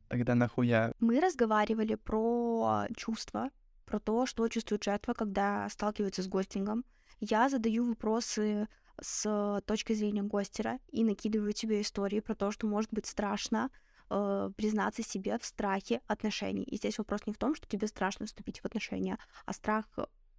Тогда 0.07 0.35
нахуя? 0.35 0.93
Мы 0.99 1.19
разговаривали 1.19 1.95
про 1.95 2.85
чувства, 2.95 3.49
про 3.85 3.99
то, 3.99 4.25
что 4.25 4.47
чувствует 4.47 4.83
жертва, 4.83 5.13
когда 5.13 5.67
сталкивается 5.69 6.23
с 6.23 6.27
гостингом. 6.27 6.85
Я 7.19 7.49
задаю 7.49 7.85
вопросы 7.85 8.67
с 9.01 9.62
точки 9.65 9.93
зрения 9.93 10.23
гостера 10.23 10.79
и 10.91 11.03
накидываю 11.03 11.53
тебе 11.53 11.82
истории 11.82 12.19
про 12.19 12.36
то, 12.36 12.51
что 12.51 12.67
может 12.67 12.91
быть 12.91 13.06
страшно 13.06 13.69
э, 14.10 14.51
признаться 14.56 15.03
себе 15.03 15.38
в 15.39 15.45
страхе 15.45 16.01
отношений. 16.08 16.63
И 16.63 16.77
здесь 16.77 16.97
вопрос 16.97 17.25
не 17.25 17.34
в 17.34 17.38
том, 17.38 17.56
что 17.56 17.67
тебе 17.67 17.88
страшно 17.88 18.25
вступить 18.25 18.60
в 18.60 18.65
отношения, 18.65 19.17
а 19.45 19.53
страх 19.53 19.86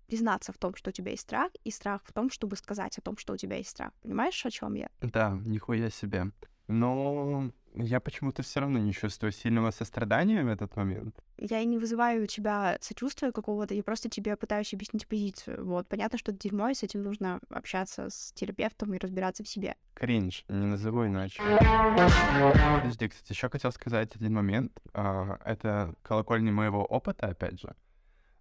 признаться 0.07 0.53
в 0.53 0.59
том, 0.59 0.75
что 0.75 0.91
у 0.91 0.93
тебя 0.93 1.13
есть 1.13 1.23
страх, 1.23 1.51
и 1.65 1.71
страх 1.71 2.03
в 2.05 2.13
том, 2.13 2.31
чтобы 2.31 2.57
сказать 2.57 2.99
о 2.99 3.01
том, 3.01 3.17
что 3.17 3.33
у 3.33 3.37
тебя 3.37 3.57
есть 3.57 3.71
страх. 3.71 3.93
Понимаешь, 4.03 4.45
о 4.45 4.51
чем 4.51 4.75
я? 4.75 4.89
Да, 5.01 5.39
нихуя 5.45 5.91
себе. 5.91 6.31
Но 6.67 7.51
я 7.75 8.01
почему-то 8.01 8.43
все 8.43 8.61
равно 8.61 8.79
не 8.79 8.93
чувствую 8.93 9.33
сильного 9.33 9.71
сострадания 9.71 10.45
в 10.45 10.49
этот 10.49 10.77
момент. 10.77 11.17
Я 11.39 11.61
и 11.61 11.67
не 11.67 11.79
вызываю 11.79 12.25
у 12.25 12.27
тебя 12.27 12.79
сочувствия 12.81 13.33
какого-то, 13.33 13.75
я 13.75 13.83
просто 13.83 14.09
тебе 14.09 14.37
пытаюсь 14.37 14.73
объяснить 14.73 15.07
позицию. 15.07 15.65
Вот, 15.65 15.89
понятно, 15.89 16.19
что 16.19 16.33
это 16.33 16.41
дерьмо, 16.41 16.69
и 16.69 16.75
с 16.75 16.83
этим 16.83 17.03
нужно 17.03 17.41
общаться 17.51 18.09
с 18.11 18.33
терапевтом 18.33 18.95
и 18.95 18.99
разбираться 18.99 19.43
в 19.43 19.49
себе. 19.49 19.77
Кринж, 19.95 20.45
не 20.49 20.67
назову 20.67 21.07
иначе. 21.07 21.43
Подожди, 22.81 23.09
кстати, 23.09 23.33
еще 23.33 23.49
хотел 23.49 23.73
сказать 23.73 24.15
один 24.15 24.35
момент. 24.35 24.81
А, 24.93 25.39
это 25.45 25.95
колокольни 26.03 26.51
моего 26.51 26.85
опыта, 26.85 27.27
опять 27.27 27.61
же. 27.61 27.75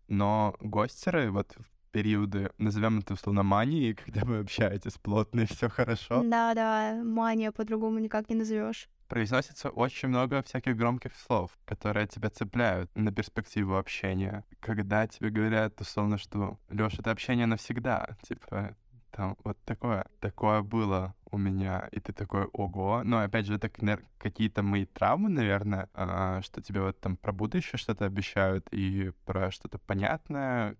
Но 0.08 0.56
гостеры 0.60 1.32
вот 1.32 1.56
в 1.58 1.91
периоды, 1.91 2.52
назовем 2.58 3.00
это 3.00 3.13
условно 3.13 3.43
мании, 3.43 3.93
когда 4.06 4.26
вы 4.26 4.39
общаетесь 4.39 4.98
плотно 4.98 5.41
и 5.41 5.46
все 5.46 5.69
хорошо. 5.69 6.24
Да, 6.24 6.54
да, 6.54 7.02
мания 7.04 7.52
по-другому 7.52 8.00
никак 8.00 8.30
не 8.30 8.36
назовешь. 8.36 8.89
Произносится 9.13 9.69
очень 9.69 10.08
много 10.08 10.41
всяких 10.41 10.76
громких 10.76 11.12
слов, 11.15 11.52
которые 11.65 12.08
тебя 12.08 12.32
цепляют 12.32 12.89
на 12.95 13.12
перспективу 13.12 13.78
общения. 13.78 14.43
Когда 14.60 15.06
тебе 15.06 15.30
говорят, 15.30 15.80
условно, 15.80 16.17
что 16.17 16.58
Лёша, 16.71 17.02
это 17.02 17.12
общение 17.12 17.45
навсегда, 17.45 18.17
типа, 18.23 18.76
там 19.12 19.38
вот 19.43 19.60
такое, 19.65 20.08
такое 20.19 20.63
было 20.63 21.13
у 21.30 21.38
меня, 21.38 21.88
и 21.91 21.99
ты 21.99 22.12
такой, 22.12 22.45
ого. 22.54 23.04
Но 23.04 23.19
опять 23.19 23.45
же, 23.45 23.54
это 23.54 23.69
какие-то 24.17 24.63
мои 24.63 24.88
травмы, 24.88 25.30
наверное, 25.30 25.91
а, 25.93 26.41
что 26.41 26.63
тебе 26.63 26.82
вот 26.82 26.99
там 26.99 27.15
про 27.15 27.32
будущее 27.32 27.78
что-то 27.78 28.06
обещают 28.06 28.67
и 28.71 29.12
про 29.26 29.52
что-то 29.52 29.78
понятное, 29.78 30.76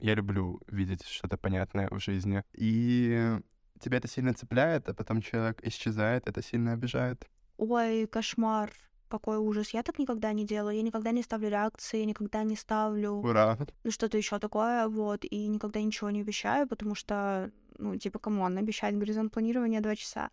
я 0.00 0.14
люблю 0.14 0.62
видеть 0.66 1.04
что-то 1.04 1.36
понятное 1.36 1.88
в 1.90 2.00
жизни. 2.00 2.42
И 2.54 3.38
тебя 3.80 3.98
это 3.98 4.08
сильно 4.08 4.32
цепляет, 4.32 4.88
а 4.88 4.94
потом 4.94 5.20
человек 5.20 5.60
исчезает, 5.62 6.26
это 6.26 6.42
сильно 6.42 6.72
обижает. 6.72 7.28
Ой, 7.58 8.06
кошмар. 8.06 8.72
Какой 9.08 9.38
ужас. 9.38 9.70
Я 9.70 9.82
так 9.82 9.98
никогда 9.98 10.32
не 10.32 10.44
делаю. 10.44 10.76
Я 10.76 10.82
никогда 10.82 11.12
не 11.12 11.22
ставлю 11.22 11.48
реакции, 11.48 12.02
никогда 12.04 12.42
не 12.42 12.56
ставлю 12.56 13.12
Ура. 13.12 13.56
ну, 13.84 13.90
что-то 13.90 14.18
еще 14.18 14.38
такое, 14.38 14.88
вот, 14.88 15.24
и 15.24 15.46
никогда 15.46 15.80
ничего 15.80 16.10
не 16.10 16.22
обещаю, 16.22 16.66
потому 16.66 16.96
что, 16.96 17.52
ну, 17.78 17.96
типа, 17.96 18.18
кому 18.18 18.42
он 18.42 18.58
обещает 18.58 18.98
горизонт 18.98 19.32
планирования 19.32 19.80
два 19.80 19.94
часа. 19.94 20.30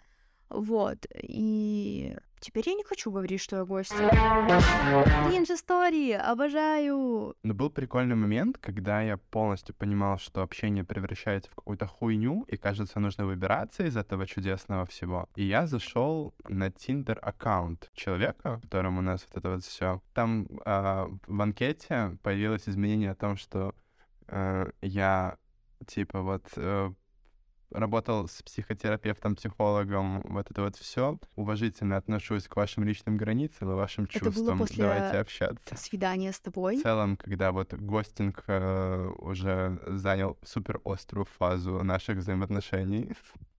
Вот, 0.50 1.06
и 1.22 2.16
теперь 2.44 2.68
я 2.68 2.76
не 2.76 2.84
хочу 2.84 3.10
говорить, 3.12 3.42
что 3.42 3.58
я 3.58 3.66
гость. 3.66 3.94
Кринж 5.28 5.50
истории, 5.50 6.12
обожаю! 6.12 7.36
Но 7.42 7.54
был 7.54 7.70
прикольный 7.70 8.16
момент, 8.16 8.58
когда 8.58 9.02
я 9.02 9.18
полностью 9.18 9.74
понимал, 9.74 10.18
что 10.18 10.42
общение 10.42 10.84
превращается 10.84 11.50
в 11.52 11.56
какую-то 11.56 11.88
хуйню, 11.88 12.44
и, 12.48 12.58
кажется, 12.58 13.00
нужно 13.00 13.26
выбираться 13.26 13.86
из 13.86 13.96
этого 13.96 14.28
чудесного 14.28 14.86
всего. 14.86 15.28
И 15.36 15.44
я 15.44 15.68
зашел 15.68 16.34
на 16.48 16.68
Tinder 16.68 17.18
аккаунт 17.18 17.90
человека, 17.94 18.60
которым 18.62 18.98
у 18.98 19.02
нас 19.02 19.26
вот 19.28 19.38
это 19.38 19.50
вот 19.52 19.64
все. 19.64 20.02
Там 20.14 20.48
э, 20.66 21.08
в 21.28 21.42
анкете 21.42 22.18
появилось 22.22 22.68
изменение 22.68 23.12
о 23.12 23.16
том, 23.16 23.38
что 23.38 23.74
э, 24.28 24.70
я 24.82 25.38
типа 25.88 26.22
вот 26.22 26.46
э, 26.58 26.92
работал 27.74 28.28
с 28.28 28.42
психотерапевтом, 28.44 29.36
психологом, 29.36 30.22
вот 30.22 30.50
это 30.52 30.62
вот 30.62 30.76
все. 30.76 31.18
Уважительно 31.36 31.98
отношусь 31.98 32.48
к 32.48 32.56
вашим 32.56 32.84
личным 32.84 33.18
границам 33.18 33.72
и 33.72 33.74
вашим 33.74 34.08
чувствам. 34.08 34.56
Это 34.56 34.58
после 34.58 34.84
Давайте 34.84 35.18
общаться. 35.18 35.76
свидания 35.76 36.32
с 36.32 36.40
тобой? 36.40 36.78
В 36.78 36.84
целом, 36.84 37.18
когда 37.18 37.52
вот 37.52 37.74
гостинг 37.74 38.44
э, 38.48 39.10
уже 39.18 39.80
занял 39.88 40.38
супер 40.44 40.80
острую 40.86 41.26
фазу 41.26 41.84
наших 41.84 42.18
взаимоотношений. 42.18 43.12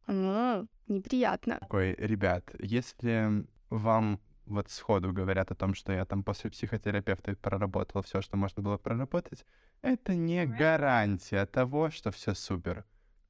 А, 0.07 0.65
неприятно. 0.89 1.59
Такой, 1.61 1.95
ребят, 1.95 2.55
если 2.59 3.47
вам 3.71 4.21
вот 4.47 4.71
сходу 4.71 5.13
говорят 5.13 5.51
о 5.51 5.55
том, 5.55 5.75
что 5.75 5.93
я 5.93 6.05
там 6.05 6.23
после 6.23 6.51
психотерапевта 6.51 7.35
проработал 7.37 8.03
все, 8.03 8.21
что 8.21 8.37
можно 8.37 8.63
было 8.63 8.77
проработать, 8.77 9.45
это 9.83 10.15
не 10.15 10.47
гарантия 10.47 11.47
того, 11.47 11.91
что 11.91 12.11
все 12.11 12.35
супер. 12.35 12.85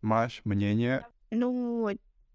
Маш, 0.04 0.42
мнение? 0.44 1.06
Ну, 1.30 1.88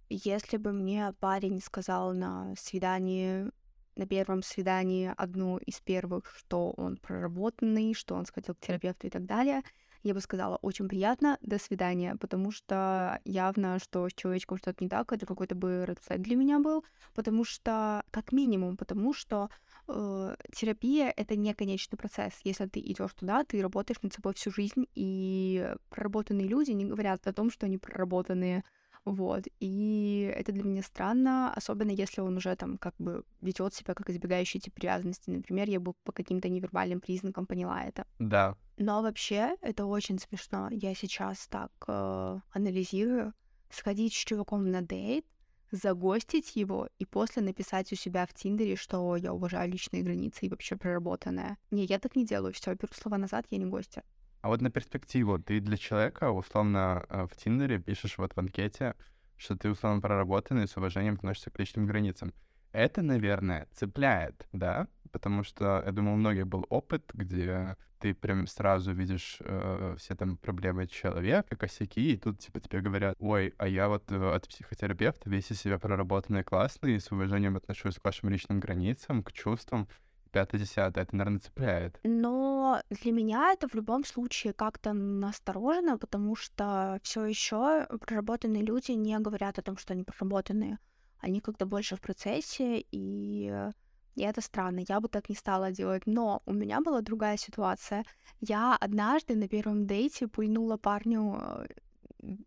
если 0.10 0.58
бы 0.58 0.74
мне 0.74 1.14
парень 1.20 1.62
сказал 1.62 2.14
на 2.14 2.56
свидании, 2.58 3.52
на 3.96 4.08
первом 4.08 4.42
свидании 4.42 5.14
одну 5.16 5.58
из 5.58 5.80
первых, 5.80 6.34
что 6.36 6.72
он 6.72 6.98
проработанный, 6.98 7.94
что 7.94 8.16
он 8.16 8.26
сходил 8.26 8.56
к 8.56 8.60
терапевту 8.60 9.06
и 9.06 9.12
так 9.12 9.28
далее, 9.28 9.62
я 10.04 10.14
бы 10.14 10.22
сказала, 10.22 10.58
очень 10.62 10.88
приятно, 10.88 11.38
до 11.42 11.60
свидания, 11.60 12.16
потому 12.16 12.52
что 12.52 13.20
явно, 13.26 13.80
что 13.80 14.08
с 14.08 14.14
человечком 14.14 14.58
что-то 14.58 14.84
не 14.84 14.90
так, 14.90 15.12
это 15.12 15.26
какой-то 15.26 15.56
бы 15.56 15.86
red 15.88 16.18
для 16.18 16.36
меня 16.36 16.60
был, 16.60 16.86
потому 17.14 17.44
что, 17.44 18.04
как 18.12 18.32
минимум, 18.32 18.78
потому 18.78 19.14
что 19.14 19.50
э, 19.88 20.36
терапия— 20.56 21.14
это 21.18 21.36
не 21.36 21.54
конечный 21.54 21.98
процесс. 21.98 22.34
Если 22.44 22.66
ты 22.68 22.80
идешь 22.80 23.14
туда, 23.14 23.44
ты 23.44 23.62
работаешь 23.62 24.02
над 24.02 24.14
собой 24.14 24.34
всю 24.34 24.52
жизнь, 24.52 24.88
и 24.96 25.74
проработанные 25.90 26.48
люди 26.48 26.72
не 26.72 26.86
говорят 26.86 27.28
о 27.28 27.34
том, 27.34 27.52
что 27.52 27.66
они 27.66 27.78
проработанные, 27.78 28.64
вот. 29.12 29.46
И 29.60 30.32
это 30.36 30.52
для 30.52 30.64
меня 30.64 30.84
странно, 30.84 31.54
особенно 31.54 31.92
если 31.92 32.22
он 32.22 32.38
уже 32.38 32.56
там 32.56 32.78
как 32.78 32.94
бы 33.00 33.24
ведет 33.42 33.74
себя 33.74 33.94
как 33.94 34.10
избегающий 34.10 34.60
тип 34.60 34.74
привязанности. 34.76 35.30
Например, 35.30 35.70
я 35.70 35.80
бы 35.80 35.94
по 36.04 36.12
каким-то 36.12 36.50
невербальным 36.50 37.02
признакам 37.02 37.46
поняла 37.46 37.84
это. 37.84 38.06
Да. 38.20 38.56
Но 38.78 39.02
вообще 39.02 39.56
это 39.62 39.86
очень 39.86 40.20
смешно. 40.20 40.70
Я 40.72 40.94
сейчас 40.94 41.48
так 41.48 41.72
э, 41.88 42.40
анализирую. 42.52 43.34
Сходить 43.72 44.14
с 44.14 44.18
чуваком 44.18 44.72
на 44.72 44.82
дейт, 44.82 45.26
загостить 45.72 46.56
его 46.56 46.90
и 46.98 47.06
после 47.06 47.44
написать 47.44 47.92
у 47.92 47.96
себя 47.96 48.26
в 48.26 48.34
Тиндере, 48.34 48.76
что 48.76 49.16
я 49.16 49.34
уважаю 49.34 49.72
личные 49.72 50.04
границы 50.04 50.46
и 50.46 50.50
вообще 50.50 50.76
проработанная. 50.76 51.58
Не, 51.72 51.86
я 51.86 52.00
так 52.00 52.16
не 52.16 52.26
делаю. 52.26 52.54
Все, 52.54 52.74
беру 52.74 52.94
слова 52.94 53.18
назад, 53.18 53.46
я 53.50 53.58
не 53.58 53.66
гостя. 53.66 54.04
А 54.42 54.48
вот 54.48 54.62
на 54.62 54.70
перспективу, 54.70 55.38
ты 55.38 55.60
для 55.60 55.78
человека, 55.78 56.32
условно, 56.32 57.06
э, 57.10 57.28
в 57.30 57.36
Тиндере 57.36 57.80
пишешь 57.80 58.18
вот 58.18 58.34
в 58.34 58.38
анкете, 58.38 58.96
что 59.36 59.58
ты, 59.58 59.70
условно, 59.70 60.02
проработанный, 60.02 60.68
с 60.68 60.78
уважением 60.78 61.16
относишься 61.16 61.50
к 61.50 61.60
личным 61.60 61.86
границам. 61.86 62.34
Это, 62.72 63.02
наверное, 63.02 63.68
цепляет, 63.74 64.48
да? 64.54 64.88
Потому 65.12 65.44
что, 65.44 65.84
я 65.86 65.92
думаю, 65.92 66.16
у 66.16 66.18
многих 66.20 66.48
был 66.48 66.66
опыт, 66.70 67.12
где 67.14 67.76
ты 68.00 68.14
прям 68.14 68.48
сразу 68.48 68.94
видишь 68.94 69.38
э, 69.42 69.96
все 69.98 70.16
там 70.16 70.38
проблемы 70.38 70.88
человека, 70.88 71.56
косяки, 71.56 72.14
и 72.14 72.18
тут 72.18 72.40
типа 72.40 72.62
тебе 72.62 72.80
говорят, 72.82 73.16
ой, 73.20 73.54
а 73.58 73.68
я 73.68 73.90
вот 73.90 74.10
э, 74.12 74.36
от 74.36 74.48
психотерапевта 74.48 75.30
весь 75.30 75.52
из 75.52 75.60
себя 75.60 75.80
проработанный, 75.80 76.44
классный, 76.44 77.00
с 77.00 77.12
уважением 77.12 77.58
отношусь 77.58 77.98
к 77.98 78.06
вашим 78.06 78.30
личным 78.30 78.60
границам, 78.62 79.22
к 79.22 79.34
чувствам, 79.34 79.90
пятое-десятое, 80.32 81.04
это, 81.04 81.16
наверное, 81.16 81.40
цепляет. 81.40 82.00
Но 82.04 82.82
для 82.90 83.12
меня 83.12 83.52
это 83.54 83.68
в 83.68 83.76
любом 83.76 84.06
случае 84.06 84.54
как-то 84.54 84.94
насторожено, 84.94 85.98
потому 85.98 86.36
что 86.36 87.00
все 87.04 87.26
еще 87.26 87.88
проработанные 88.02 88.64
люди 88.64 88.92
не 88.92 89.18
говорят 89.20 89.60
о 89.60 89.62
том, 89.62 89.78
что 89.78 89.94
они 89.94 90.04
проработанные. 90.04 90.80
Они 91.20 91.42
как-то 91.42 91.66
больше 91.66 91.96
в 91.96 92.02
процессе, 92.02 92.86
и 92.92 93.70
и 94.16 94.24
это 94.24 94.42
странно, 94.42 94.82
я 94.90 95.00
бы 95.00 95.08
так 95.08 95.30
не 95.30 95.36
стала 95.36 95.72
делать. 95.72 96.04
Но 96.06 96.42
у 96.46 96.52
меня 96.52 96.82
была 96.82 97.00
другая 97.02 97.38
ситуация. 97.38 98.04
Я 98.42 98.76
однажды 98.76 99.36
на 99.36 99.48
первом 99.48 99.88
дейте 99.88 100.28
пульнула 100.28 100.76
парню 100.76 101.38
э, 101.40 101.68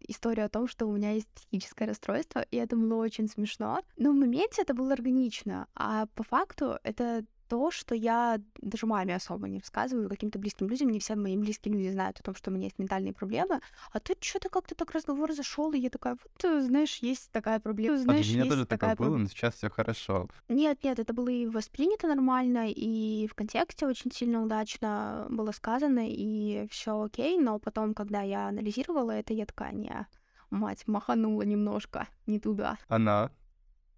историю 0.00 0.46
о 0.46 0.48
том, 0.50 0.68
что 0.68 0.86
у 0.86 0.92
меня 0.92 1.12
есть 1.12 1.28
психическое 1.28 1.86
расстройство, 1.86 2.40
и 2.50 2.56
это 2.56 2.76
было 2.76 2.96
очень 2.96 3.28
смешно. 3.28 3.80
Но 3.96 4.10
в 4.10 4.14
моменте 4.14 4.62
это 4.62 4.74
было 4.74 4.92
органично, 4.92 5.66
а 5.74 6.06
по 6.14 6.24
факту 6.24 6.78
это 6.82 7.24
то, 7.52 7.70
что 7.70 7.94
я 7.94 8.40
даже 8.62 8.86
маме 8.86 9.14
особо 9.14 9.46
не 9.46 9.58
рассказываю, 9.58 10.08
каким-то 10.08 10.38
близким 10.38 10.68
людям, 10.68 10.88
не 10.88 10.98
все 11.00 11.16
мои 11.16 11.36
близкие 11.36 11.74
люди 11.74 11.90
знают 11.90 12.18
о 12.18 12.22
том, 12.22 12.34
что 12.34 12.50
у 12.50 12.54
меня 12.54 12.64
есть 12.64 12.78
ментальные 12.78 13.12
проблемы, 13.12 13.60
а 13.92 14.00
тут 14.00 14.24
что-то 14.24 14.48
как-то 14.48 14.74
так 14.74 14.90
разговор 14.92 15.34
зашел, 15.34 15.70
и 15.74 15.78
я 15.78 15.90
такая, 15.90 16.16
вот, 16.22 16.62
знаешь, 16.62 16.96
есть 17.02 17.30
такая 17.30 17.60
проблема, 17.60 17.98
знаешь, 17.98 18.26
а 18.26 18.30
у 18.30 18.32
меня 18.32 18.44
есть 18.44 18.54
тоже 18.54 18.64
такая 18.64 18.96
было, 18.96 19.18
но 19.18 19.26
сейчас 19.26 19.56
все 19.56 19.68
хорошо. 19.68 20.30
Нет, 20.48 20.82
нет, 20.82 20.98
это 20.98 21.12
было 21.12 21.28
и 21.28 21.44
воспринято 21.44 22.06
нормально, 22.06 22.70
и 22.70 23.26
в 23.26 23.34
контексте 23.34 23.86
очень 23.86 24.10
сильно 24.10 24.42
удачно 24.42 25.26
было 25.28 25.52
сказано, 25.52 26.08
и 26.08 26.66
все 26.70 27.02
окей, 27.02 27.36
но 27.36 27.58
потом, 27.58 27.92
когда 27.92 28.22
я 28.22 28.48
анализировала 28.48 29.10
это, 29.10 29.34
я 29.34 29.44
такая, 29.44 29.72
не, 29.72 30.06
мать, 30.48 30.84
маханула 30.86 31.42
немножко 31.42 32.08
не 32.26 32.40
туда. 32.40 32.78
Она 32.88 33.30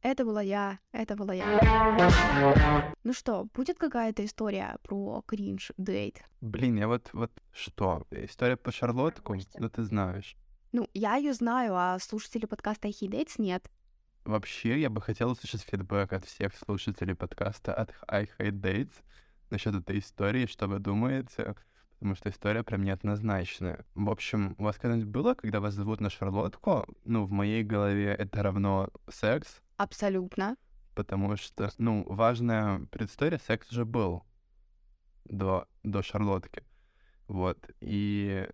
это 0.05 0.25
была 0.25 0.43
я, 0.43 0.79
это 0.93 1.17
была 1.17 1.33
я. 1.33 2.95
Ну 3.03 3.13
что, 3.15 3.49
будет 3.55 3.79
какая-то 3.79 4.25
история 4.25 4.77
про 4.83 5.23
кринж 5.27 5.73
дейт? 5.79 6.23
Блин, 6.43 6.77
я 6.77 6.89
вот, 6.89 7.09
вот 7.15 7.33
что? 7.53 8.07
История 8.11 8.57
по 8.57 8.71
Шарлотку? 8.71 9.35
Ну 9.59 9.69
ты 9.71 9.83
знаешь. 9.83 10.37
Ну, 10.73 10.89
я 10.93 11.17
ее 11.17 11.33
знаю, 11.33 11.75
а 11.75 11.99
слушатели 11.99 12.45
подкаста 12.45 12.89
Hate 12.89 13.09
Dates 13.09 13.35
нет. 13.39 13.71
Вообще, 14.25 14.79
я 14.79 14.91
бы 14.91 15.01
хотел 15.01 15.31
услышать 15.31 15.63
фидбэк 15.63 16.13
от 16.13 16.25
всех 16.27 16.55
слушателей 16.55 17.15
подкаста 17.15 17.73
от 17.75 17.95
I 18.07 18.29
Hate 18.39 18.61
Dates 18.61 18.95
насчет 19.51 19.75
этой 19.75 20.01
истории, 20.01 20.47
что 20.47 20.67
вы 20.67 20.81
думаете, 20.81 21.55
потому 21.99 22.15
что 22.15 22.29
история 22.29 22.63
прям 22.63 22.83
неоднозначная. 22.83 23.87
В 23.95 24.11
общем, 24.11 24.55
у 24.59 24.65
вас 24.65 24.77
когда-нибудь 24.77 25.09
было, 25.09 25.35
когда 25.35 25.61
вас 25.61 25.75
зовут 25.75 26.01
на 26.01 26.11
шарлотку? 26.11 26.87
Ну, 27.05 27.25
в 27.25 27.31
моей 27.31 27.63
голове 27.63 28.15
это 28.15 28.43
равно 28.43 28.91
секс, 29.09 29.63
Абсолютно. 29.77 30.57
потому 30.95 31.37
что, 31.37 31.71
ну, 31.79 32.05
важная 32.09 32.87
предыстория, 32.87 33.39
секс 33.39 33.71
уже 33.71 33.85
был 33.85 34.23
до, 35.25 35.67
до 35.83 36.03
шарлотки. 36.03 36.63
Вот, 37.27 37.59
и 37.81 38.49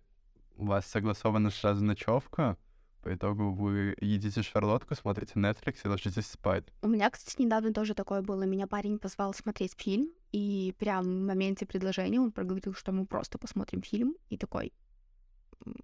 у 0.55 0.65
вас 0.65 0.85
согласована 0.85 1.49
сразу 1.49 1.83
ночевка, 1.83 2.57
по 3.03 3.13
итогу 3.13 3.51
вы 3.51 3.95
едите 3.99 4.43
шарлотку, 4.43 4.95
смотрите 4.95 5.33
Netflix 5.35 5.79
и 5.83 5.87
ложитесь 5.87 6.27
спать. 6.27 6.65
У 6.81 6.87
меня, 6.87 7.09
кстати, 7.09 7.41
недавно 7.41 7.73
тоже 7.73 7.95
такое 7.95 8.21
было. 8.21 8.43
Меня 8.43 8.67
парень 8.67 8.99
позвал 8.99 9.33
смотреть 9.33 9.73
фильм, 9.75 10.11
и 10.31 10.75
прям 10.77 11.03
в 11.03 11.25
моменте 11.25 11.65
предложения 11.65 12.19
он 12.19 12.31
проговорил, 12.31 12.73
что 12.73 12.91
мы 12.91 13.05
просто 13.05 13.37
посмотрим 13.37 13.81
фильм, 13.81 14.15
и 14.29 14.37
такой... 14.37 14.71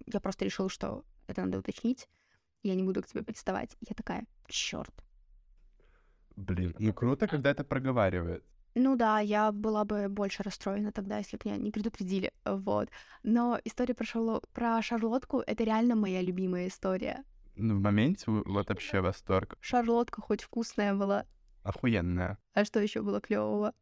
Я 0.06 0.20
просто 0.20 0.44
решила, 0.44 0.68
что 0.68 1.04
это 1.26 1.44
надо 1.44 1.58
уточнить, 1.58 2.08
я 2.62 2.74
не 2.74 2.82
буду 2.82 3.02
к 3.02 3.06
тебе 3.06 3.22
приставать. 3.22 3.76
Я 3.80 3.94
такая, 3.94 4.24
черт. 4.46 4.92
Блин, 6.38 6.74
ну 6.78 6.92
круто, 6.92 7.26
когда 7.26 7.50
это 7.50 7.64
проговаривает. 7.64 8.44
Ну 8.74 8.96
да, 8.96 9.18
я 9.18 9.50
была 9.50 9.84
бы 9.84 10.08
больше 10.08 10.44
расстроена 10.44 10.92
тогда, 10.92 11.18
если 11.18 11.36
бы 11.36 11.42
меня 11.50 11.56
не 11.56 11.72
предупредили, 11.72 12.32
вот. 12.44 12.88
Но 13.24 13.58
история 13.64 13.94
про, 13.94 14.04
Шарло... 14.04 14.40
про 14.52 14.80
Шарлотку— 14.82 15.42
это 15.46 15.64
реально 15.64 15.96
моя 15.96 16.22
любимая 16.22 16.68
история. 16.68 17.24
Ну, 17.56 17.74
в 17.76 17.80
моменте 17.80 18.24
вот 18.26 18.68
вообще 18.68 19.00
восторг. 19.00 19.56
Шарлотка 19.60 20.22
хоть 20.22 20.42
вкусная 20.42 20.94
была, 20.94 21.24
Охуенная. 21.64 22.38
а 22.54 22.64
что 22.64 22.78
еще 22.78 23.02
было 23.02 23.20
клевого? 23.20 23.74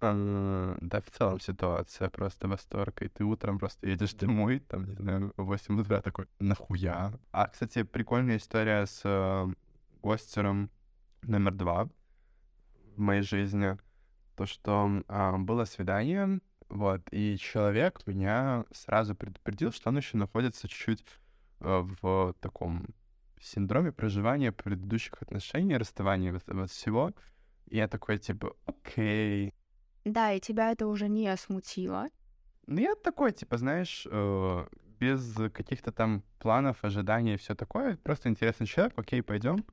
А, 0.00 0.76
Да, 0.80 1.02
в 1.02 1.10
целом 1.10 1.38
ситуация 1.40 2.08
просто 2.08 2.48
восторг. 2.48 3.02
И 3.02 3.08
ты 3.08 3.24
утром 3.24 3.58
просто 3.58 3.88
едешь 3.88 4.14
домой, 4.14 4.60
там, 4.60 4.86
не 4.86 4.94
знаю, 4.94 5.34
в 5.36 5.44
8 5.44 5.78
утра 5.78 6.00
такой, 6.00 6.26
нахуя? 6.38 7.12
А, 7.32 7.48
кстати, 7.48 7.82
прикольная 7.82 8.38
история 8.38 8.86
с 8.86 9.02
э, 9.04 9.46
гостером 10.02 10.70
номер 11.22 11.54
два 11.54 11.88
в 12.96 13.00
моей 13.00 13.22
жизни. 13.22 13.76
То, 14.36 14.46
что 14.46 15.02
а, 15.08 15.36
было 15.38 15.64
свидание, 15.64 16.40
вот, 16.68 17.02
и 17.10 17.36
человек 17.36 18.06
меня 18.06 18.64
сразу 18.70 19.14
предупредил, 19.14 19.72
что 19.72 19.90
он 19.90 19.96
еще 19.96 20.16
находится 20.16 20.68
чуть-чуть 20.68 21.04
э, 21.60 21.86
в 22.00 22.34
таком 22.40 22.86
синдроме 23.40 23.90
проживания 23.90 24.52
предыдущих 24.52 25.20
отношений, 25.20 25.76
расставания 25.76 26.32
вот, 26.32 26.44
вот 26.46 26.70
всего. 26.70 27.12
И 27.66 27.76
я 27.76 27.88
такой, 27.88 28.18
типа, 28.18 28.54
окей, 28.66 29.52
Да, 30.04 30.32
и 30.32 30.40
тебя 30.40 30.70
это 30.70 30.86
уже 30.86 31.08
не 31.08 31.36
смутило. 31.36 32.06
Ну, 32.66 32.80
я 32.80 32.94
такой, 32.94 33.32
типа, 33.32 33.58
знаешь, 33.58 34.06
э, 34.08 34.66
без 35.00 35.34
каких-то 35.52 35.90
там 35.90 36.22
планов, 36.38 36.84
ожиданий 36.84 37.34
и 37.34 37.36
все 37.36 37.54
такое. 37.54 37.96
Просто 37.96 38.28
интересный 38.28 38.66
человек, 38.66 38.92
окей, 38.96 39.22
пойдем. 39.22 39.64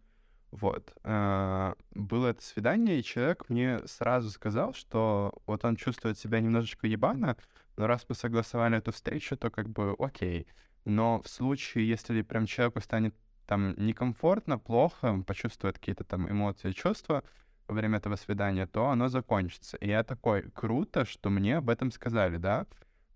Вот. 0.51 0.93
Э, 1.03 1.73
Было 1.91 2.27
это 2.27 2.41
свидание, 2.43 2.99
и 2.99 3.03
человек 3.03 3.49
мне 3.49 3.79
сразу 3.85 4.29
сказал, 4.29 4.73
что 4.73 5.33
вот 5.45 5.65
он 5.65 5.75
чувствует 5.75 6.17
себя 6.17 6.39
немножечко 6.39 6.87
ебано, 6.87 7.37
но 7.75 7.87
раз 7.87 8.05
мы 8.09 8.15
согласовали 8.15 8.77
эту 8.77 8.91
встречу, 8.91 9.37
то 9.37 9.49
как 9.49 9.69
бы 9.69 9.95
окей. 9.99 10.47
Но 10.85 11.21
в 11.21 11.27
случае, 11.27 11.87
если 11.87 12.21
прям 12.21 12.45
человеку 12.45 12.81
станет 12.81 13.13
там 13.45 13.73
некомфортно, 13.77 14.57
плохо, 14.57 15.21
почувствует 15.25 15.79
какие-то 15.79 16.03
там 16.03 16.29
эмоции, 16.29 16.71
чувства 16.71 17.23
во 17.67 17.75
время 17.75 17.97
этого 17.97 18.15
свидания, 18.15 18.67
то 18.67 18.87
оно 18.87 19.09
закончится. 19.09 19.77
И 19.77 19.87
я 19.87 20.03
такой, 20.03 20.49
круто, 20.51 21.05
что 21.05 21.29
мне 21.29 21.57
об 21.57 21.69
этом 21.69 21.91
сказали, 21.91 22.37
да? 22.37 22.65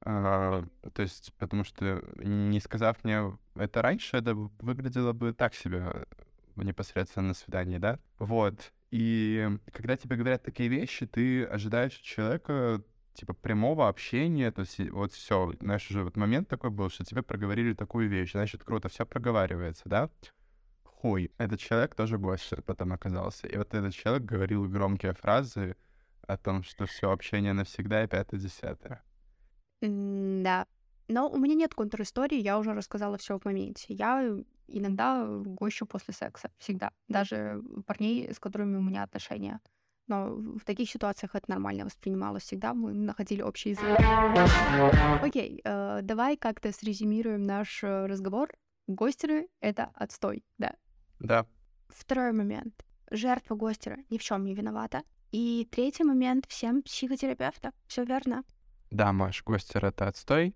А, 0.03 0.63
то 0.93 1.01
есть, 1.01 1.33
потому 1.37 1.63
что 1.63 2.03
не 2.17 2.59
сказав 2.59 3.03
мне 3.03 3.37
это 3.55 3.81
раньше, 3.81 4.17
это 4.17 4.35
выглядело 4.35 5.13
бы 5.13 5.33
так 5.33 5.53
себе 5.53 6.05
непосредственно 6.55 7.29
на 7.29 7.33
свидании, 7.33 7.77
да? 7.77 7.99
Вот. 8.19 8.71
И 8.91 9.49
когда 9.71 9.95
тебе 9.95 10.17
говорят 10.17 10.43
такие 10.43 10.69
вещи, 10.69 11.05
ты 11.05 11.45
ожидаешь 11.45 11.95
от 11.95 12.01
человека 12.01 12.83
типа 13.13 13.33
прямого 13.33 13.87
общения, 13.87 14.51
то 14.51 14.61
есть 14.61 14.79
вот 14.91 15.13
все, 15.13 15.53
знаешь, 15.59 15.89
уже 15.89 16.03
вот 16.03 16.15
момент 16.17 16.47
такой 16.47 16.69
был, 16.69 16.89
что 16.89 17.03
тебе 17.03 17.21
проговорили 17.21 17.73
такую 17.73 18.09
вещь, 18.09 18.31
значит, 18.31 18.63
круто, 18.63 18.89
все 18.89 19.05
проговаривается, 19.05 19.83
да? 19.85 20.09
Хуй, 20.83 21.31
этот 21.37 21.59
человек 21.59 21.95
тоже 21.95 22.17
гость 22.17 22.53
потом 22.65 22.93
оказался. 22.93 23.47
И 23.47 23.57
вот 23.57 23.73
этот 23.73 23.93
человек 23.93 24.23
говорил 24.23 24.67
громкие 24.67 25.13
фразы 25.13 25.75
о 26.27 26.37
том, 26.37 26.63
что 26.63 26.85
все 26.85 27.11
общение 27.11 27.53
навсегда 27.53 28.03
и 28.03 28.07
пятое-десятое. 28.07 29.03
Да. 29.81 30.67
Но 31.07 31.29
у 31.29 31.37
меня 31.37 31.55
нет 31.55 31.73
контр-истории, 31.73 32.39
я 32.39 32.57
уже 32.59 32.73
рассказала 32.73 33.17
все 33.17 33.37
в 33.37 33.45
моменте. 33.45 33.93
Я 33.93 34.37
иногда 34.77 35.25
гощу 35.27 35.85
после 35.85 36.13
секса, 36.13 36.49
всегда. 36.57 36.91
Даже 37.07 37.61
парней, 37.85 38.33
с 38.33 38.39
которыми 38.39 38.77
у 38.77 38.81
меня 38.81 39.03
отношения. 39.03 39.59
Но 40.07 40.35
в 40.35 40.65
таких 40.65 40.89
ситуациях 40.89 41.35
это 41.35 41.49
нормально 41.49 41.85
воспринималось 41.85 42.43
всегда, 42.43 42.73
мы 42.73 42.91
находили 42.93 43.41
общий 43.41 43.69
язык. 43.69 43.97
Окей, 45.23 45.61
э, 45.63 45.99
давай 46.01 46.35
как-то 46.37 46.71
срезюмируем 46.71 47.43
наш 47.43 47.83
э, 47.83 48.07
разговор. 48.07 48.49
Гостеры— 48.87 49.47
это 49.61 49.91
отстой, 49.93 50.43
да? 50.57 50.75
Да. 51.19 51.45
Второй 51.87 52.33
момент. 52.33 52.85
Жертва 53.09 53.55
гостера 53.55 53.99
ни 54.09 54.17
в 54.17 54.23
чем 54.23 54.43
не 54.43 54.53
виновата. 54.53 55.03
И 55.31 55.67
третий 55.71 56.03
момент— 56.03 56.45
всем 56.49 56.81
психотерапевта. 56.81 57.71
Все 57.87 58.03
верно. 58.03 58.43
Да, 58.89 59.13
Маш, 59.13 59.43
гостер— 59.45 59.85
это 59.87 60.07
отстой. 60.07 60.55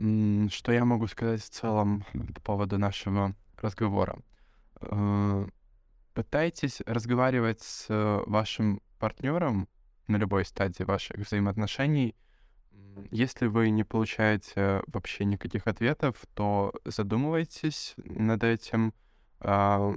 Что 0.00 0.72
я 0.72 0.86
могу 0.86 1.06
сказать 1.08 1.42
в 1.42 1.50
целом 1.50 2.04
по 2.34 2.40
поводу 2.40 2.78
нашего 2.78 3.34
разговора? 3.58 4.18
Э, 4.80 5.46
пытайтесь 6.14 6.80
разговаривать 6.86 7.60
с 7.60 7.86
вашим 8.26 8.80
партнером 8.98 9.68
на 10.06 10.16
любой 10.16 10.46
стадии 10.46 10.84
ваших 10.84 11.18
взаимоотношений. 11.18 12.16
Если 13.10 13.46
вы 13.46 13.68
не 13.68 13.84
получаете 13.84 14.82
вообще 14.86 15.26
никаких 15.26 15.66
ответов, 15.66 16.16
то 16.34 16.72
задумывайтесь 16.86 17.94
над 17.98 18.42
этим, 18.42 18.94
а, 19.38 19.94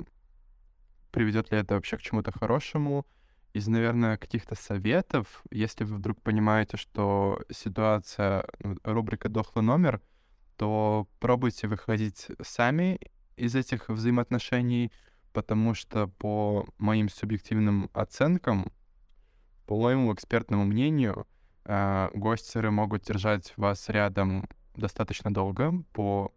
приведет 1.12 1.52
ли 1.52 1.60
это 1.60 1.76
вообще 1.76 1.98
к 1.98 2.02
чему-то 2.02 2.38
хорошему. 2.38 3.06
Из, 3.54 3.68
наверное, 3.68 4.18
каких-то 4.18 4.56
советов, 4.56 5.44
если 5.52 5.84
вы 5.84 5.98
вдруг 5.98 6.20
понимаете, 6.22 6.76
что 6.76 7.40
ситуация, 7.52 8.46
ну, 8.60 8.78
рубрика 8.84 9.30
«Дохлый 9.30 9.64
номер», 9.64 10.02
то 10.58 11.08
пробуйте 11.20 11.68
выходить 11.68 12.28
сами 12.42 13.00
из 13.36 13.56
этих 13.56 13.90
взаимоотношений, 13.90 14.92
потому 15.34 15.76
что 15.76 16.08
по 16.08 16.68
моим 16.80 17.10
субъективным 17.10 17.92
оценкам, 17.94 18.72
по 19.68 19.80
моему 19.80 20.12
экспертному 20.14 20.66
мнению, 20.66 21.28
э, 21.66 22.10
гостеры 22.16 22.72
могут 22.72 23.04
держать 23.04 23.54
вас 23.56 23.88
рядом 23.90 24.50
достаточно 24.76 25.32
долго 25.32 25.74
по 25.94 26.34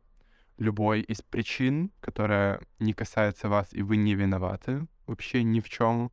любой 0.59 1.01
из 1.01 1.23
причин, 1.23 1.91
которая 2.01 2.61
не 2.79 2.93
касается 2.93 3.49
вас, 3.49 3.73
и 3.73 3.81
вы 3.81 3.97
не 3.97 4.15
виноваты 4.15 4.87
вообще 5.07 5.43
ни 5.43 5.61
в 5.61 5.69
чем. 5.71 6.13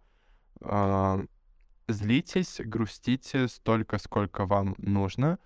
А, 0.63 1.23
злитесь, 1.87 2.61
грустите 2.63 3.47
столько, 3.47 3.97
сколько 3.97 4.45
вам 4.45 4.75
нужно. 4.77 5.39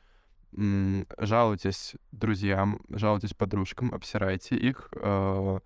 Жалуйтесь 0.52 1.96
друзьям, 2.12 2.82
жалуйтесь 2.90 3.34
подружкам, 3.34 3.94
обсирайте 3.94 4.56
их. 4.56 4.90
А, 5.02 5.60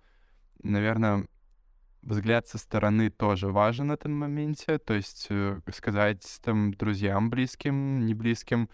наверное, 0.62 1.26
взгляд 2.02 2.48
со 2.48 2.58
стороны 2.58 3.10
тоже 3.10 3.48
важен 3.48 3.88
на 3.88 3.92
этом 3.92 4.12
моменте. 4.12 4.78
То 4.78 4.94
есть 4.94 5.26
э, 5.30 5.60
сказать 5.72 6.40
там 6.42 6.74
друзьям 6.74 7.30
близким, 7.30 8.04
не 8.04 8.14
близким, 8.14 8.68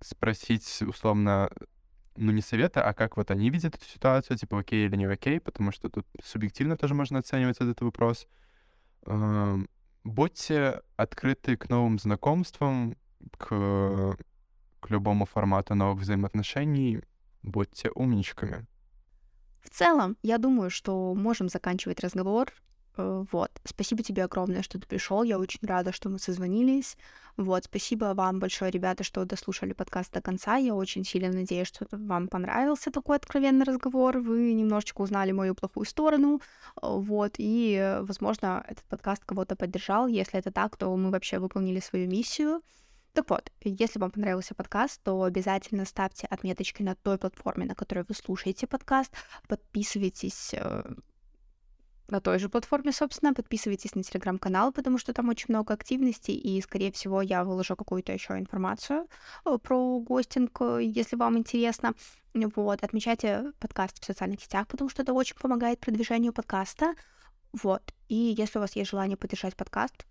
спросить 0.00 0.82
условно, 0.82 1.50
ну 2.16 2.32
не 2.32 2.42
совета, 2.42 2.82
а 2.82 2.92
как 2.92 3.16
вот 3.16 3.30
они 3.30 3.50
видят 3.50 3.74
эту 3.74 3.84
ситуацию, 3.86 4.36
типа 4.36 4.60
окей 4.60 4.86
или 4.86 4.96
не 4.96 5.06
окей, 5.06 5.40
потому 5.40 5.72
что 5.72 5.88
тут 5.88 6.06
субъективно 6.22 6.76
тоже 6.76 6.94
можно 6.94 7.18
оценивать 7.18 7.56
этот 7.56 7.80
вопрос 7.80 8.28
будьте 10.04 10.82
открыты 10.96 11.56
к 11.56 11.68
новым 11.68 11.98
знакомствам, 11.98 12.96
к, 13.38 14.16
к 14.80 14.90
любому 14.90 15.24
формату 15.24 15.74
новых 15.74 16.02
взаимоотношений, 16.02 17.02
будьте 17.42 17.90
умничками. 17.90 18.66
В 19.62 19.70
целом, 19.70 20.16
я 20.22 20.38
думаю, 20.38 20.70
что 20.70 21.14
можем 21.14 21.48
заканчивать 21.48 22.00
разговор. 22.00 22.52
Э, 22.96 23.24
вот. 23.32 23.50
Спасибо 23.64 24.02
тебе 24.02 24.24
огромное, 24.24 24.62
что 24.62 24.78
ты 24.78 24.86
пришел. 24.86 25.22
Я 25.22 25.38
очень 25.38 25.60
рада, 25.62 25.92
что 25.92 26.08
мы 26.08 26.18
созвонились. 26.18 26.96
Вот. 27.36 27.64
Спасибо 27.64 28.14
вам 28.14 28.38
большое, 28.40 28.70
ребята, 28.70 29.04
что 29.04 29.24
дослушали 29.24 29.72
подкаст 29.72 30.12
до 30.12 30.20
конца. 30.20 30.56
Я 30.56 30.74
очень 30.74 31.04
сильно 31.04 31.32
надеюсь, 31.32 31.68
что 31.68 31.86
вам 31.90 32.28
понравился 32.28 32.90
такой 32.90 33.16
откровенный 33.16 33.64
разговор. 33.64 34.18
Вы 34.18 34.52
немножечко 34.54 35.02
узнали 35.02 35.32
мою 35.32 35.54
плохую 35.54 35.86
сторону. 35.86 36.40
Э, 36.80 36.88
вот. 36.90 37.34
И, 37.38 37.98
возможно, 38.02 38.64
этот 38.68 38.84
подкаст 38.84 39.24
кого-то 39.24 39.56
поддержал. 39.56 40.06
Если 40.06 40.38
это 40.38 40.50
так, 40.50 40.76
то 40.76 40.94
мы 40.96 41.10
вообще 41.10 41.38
выполнили 41.38 41.80
свою 41.80 42.08
миссию. 42.08 42.62
Так 43.14 43.30
вот, 43.30 43.52
если 43.62 44.00
вам 44.00 44.10
понравился 44.10 44.56
подкаст, 44.56 45.00
то 45.04 45.22
обязательно 45.22 45.84
ставьте 45.84 46.26
отметочки 46.26 46.82
на 46.82 46.96
той 46.96 47.16
платформе, 47.16 47.64
на 47.64 47.76
которой 47.76 48.04
вы 48.08 48.14
слушаете 48.14 48.66
подкаст, 48.66 49.12
подписывайтесь 49.46 50.52
э, 50.52 50.82
на 52.08 52.20
той 52.20 52.38
же 52.38 52.48
платформе, 52.48 52.92
собственно. 52.92 53.34
Подписывайтесь 53.34 53.94
на 53.94 54.02
телеграм-канал, 54.02 54.72
потому 54.72 54.98
что 54.98 55.12
там 55.12 55.28
очень 55.28 55.46
много 55.48 55.74
активности, 55.74 56.30
и, 56.30 56.60
скорее 56.60 56.92
всего, 56.92 57.22
я 57.22 57.44
выложу 57.44 57.76
какую-то 57.76 58.12
еще 58.12 58.38
информацию 58.38 59.08
э, 59.44 59.58
про 59.58 60.00
гостинг, 60.00 60.60
э, 60.60 60.80
если 60.82 61.16
вам 61.16 61.38
интересно. 61.38 61.94
Вот, 62.34 62.82
отмечайте 62.82 63.52
подкаст 63.60 64.02
в 64.02 64.04
социальных 64.04 64.40
сетях, 64.40 64.66
потому 64.66 64.90
что 64.90 65.02
это 65.02 65.12
очень 65.12 65.36
помогает 65.36 65.80
продвижению 65.80 66.32
подкаста. 66.32 66.94
Вот, 67.52 67.82
и 68.08 68.34
если 68.36 68.58
у 68.58 68.60
вас 68.60 68.74
есть 68.74 68.90
желание 68.90 69.16
поддержать 69.16 69.56
подкаст, 69.56 70.04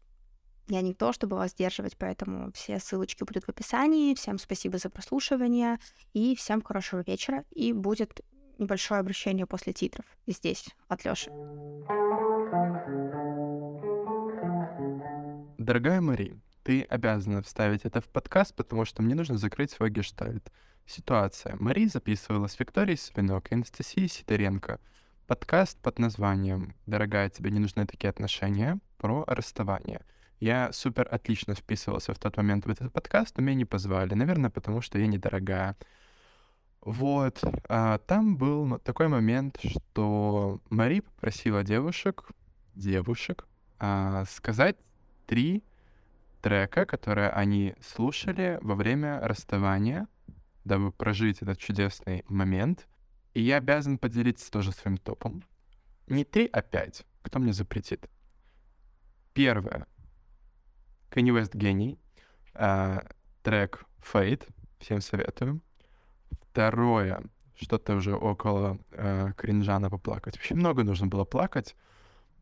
я 0.70 0.82
не 0.82 0.94
то, 0.94 1.12
чтобы 1.12 1.36
вас 1.36 1.52
сдерживать, 1.52 1.98
поэтому 1.98 2.52
все 2.54 2.80
ссылочки 2.80 3.24
будут 3.24 3.44
в 3.44 3.50
описании. 3.50 4.16
Всем 4.16 4.40
спасибо 4.40 4.78
за 4.78 4.90
прослушивание 4.90 5.78
и 6.14 6.36
всем 6.36 6.62
хорошего 6.62 7.04
вечера. 7.06 7.44
И 7.52 7.74
будет 7.74 8.22
небольшое 8.60 9.00
обращение 9.00 9.46
после 9.46 9.74
титров 9.74 10.06
здесь 10.28 10.68
от 10.88 11.06
Лёши. 11.06 11.30
Дорогая 15.58 16.02
Мари, 16.02 16.36
ты 16.64 16.82
обязана 16.84 17.42
вставить 17.42 17.86
это 17.86 18.02
в 18.02 18.10
подкаст, 18.10 18.56
потому 18.56 18.86
что 18.86 19.02
мне 19.02 19.16
нужно 19.16 19.38
закрыть 19.38 19.72
свой 19.72 19.90
гештальт. 19.90 20.52
Ситуация. 20.86 21.56
Мари 21.60 21.86
записывала 21.88 22.48
с 22.48 22.60
Викторией 22.60 22.98
Свинок 22.98 23.52
и 23.52 23.56
Анастасией 23.56 24.10
Сидоренко 24.10 24.80
подкаст 25.28 25.80
под 25.80 26.00
названием 26.00 26.76
«Дорогая, 26.86 27.30
тебе 27.30 27.50
не 27.52 27.60
нужны 27.60 27.86
такие 27.86 28.10
отношения» 28.10 28.80
про 28.98 29.24
расставание. 29.26 30.02
Я 30.40 30.74
супер 30.74 31.08
отлично 31.10 31.56
вписывался 31.56 32.14
в 32.14 32.20
тот 32.20 32.36
момент 32.36 32.66
в 32.66 32.70
этот 32.70 32.92
подкаст, 32.92 33.38
но 33.38 33.44
меня 33.44 33.56
не 33.56 33.66
позвали. 33.66 34.14
Наверное, 34.14 34.50
потому 34.50 34.82
что 34.82 35.00
я 35.00 35.08
недорогая. 35.08 35.78
Вот. 36.86 37.42
А, 37.70 37.98
там 38.00 38.36
был 38.38 38.78
такой 38.80 39.08
момент, 39.08 39.58
что 39.64 40.60
Мари 40.70 41.00
попросила 41.00 41.64
девушек, 41.64 42.30
девушек, 42.76 43.48
а, 43.80 44.26
сказать 44.26 44.76
три 45.26 45.64
трека, 46.42 46.86
которые 46.86 47.30
они 47.30 47.74
слушали 47.82 48.60
во 48.62 48.76
время 48.76 49.22
расставания, 49.22 50.08
дабы 50.66 50.92
прожить 50.92 51.42
этот 51.42 51.58
чудесный 51.58 52.26
момент. 52.28 52.88
И 53.34 53.42
я 53.42 53.58
обязан 53.58 53.98
поделиться 53.98 54.52
тоже 54.52 54.74
своим 54.74 54.98
топом. 54.98 55.44
Не 56.08 56.26
три, 56.26 56.50
а 56.52 56.62
пять. 56.62 57.06
Кто 57.22 57.40
мне 57.40 57.54
запретит? 57.54 58.10
Первое. 59.34 59.88
Kanye 61.10 61.32
West 61.32 61.56
гений. 61.58 61.98
А, 62.54 63.08
трек 63.42 63.86
Fade. 64.02 64.46
Всем 64.80 65.00
советую. 65.00 65.62
Второе, 66.54 67.24
что-то 67.56 67.96
уже 67.96 68.16
около 68.16 68.78
э, 68.92 69.32
кринжа 69.36 69.80
на 69.80 69.90
поплакать. 69.90 70.36
Вообще 70.36 70.54
много 70.54 70.84
нужно 70.84 71.08
было 71.08 71.26
плакать. 71.26 71.76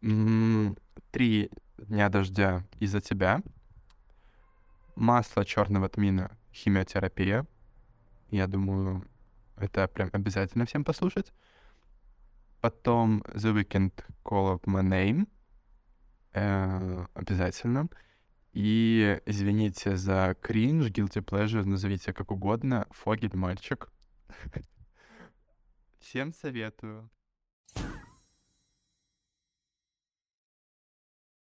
Три 0.02 1.50
дня 1.78 2.10
дождя 2.10 2.66
из-за 2.82 3.00
тебя. 3.00 3.42
Масло 4.98 5.46
черного 5.46 5.88
тмина, 5.88 6.38
химиотерапия. 6.54 7.48
Я 8.32 8.48
думаю, 8.48 9.08
это 9.56 9.88
прям 9.88 10.10
обязательно 10.12 10.66
всем 10.66 10.84
послушать. 10.84 11.32
Потом 12.60 13.22
The 13.28 13.56
Weekend 13.56 13.94
Call 14.26 14.60
of 14.60 14.64
My 14.66 14.84
Name. 14.84 15.26
Э, 16.34 17.06
обязательно. 17.14 17.88
И 18.52 19.22
извините 19.26 19.96
за 19.96 20.36
кринж, 20.42 20.88
guilty 20.88 21.24
pleasure, 21.24 21.64
назовите 21.64 22.12
как 22.12 22.32
угодно. 22.32 22.88
Фогель 22.92 23.38
мальчик. 23.38 23.90
Всем 26.00 26.34
советую. 26.34 27.10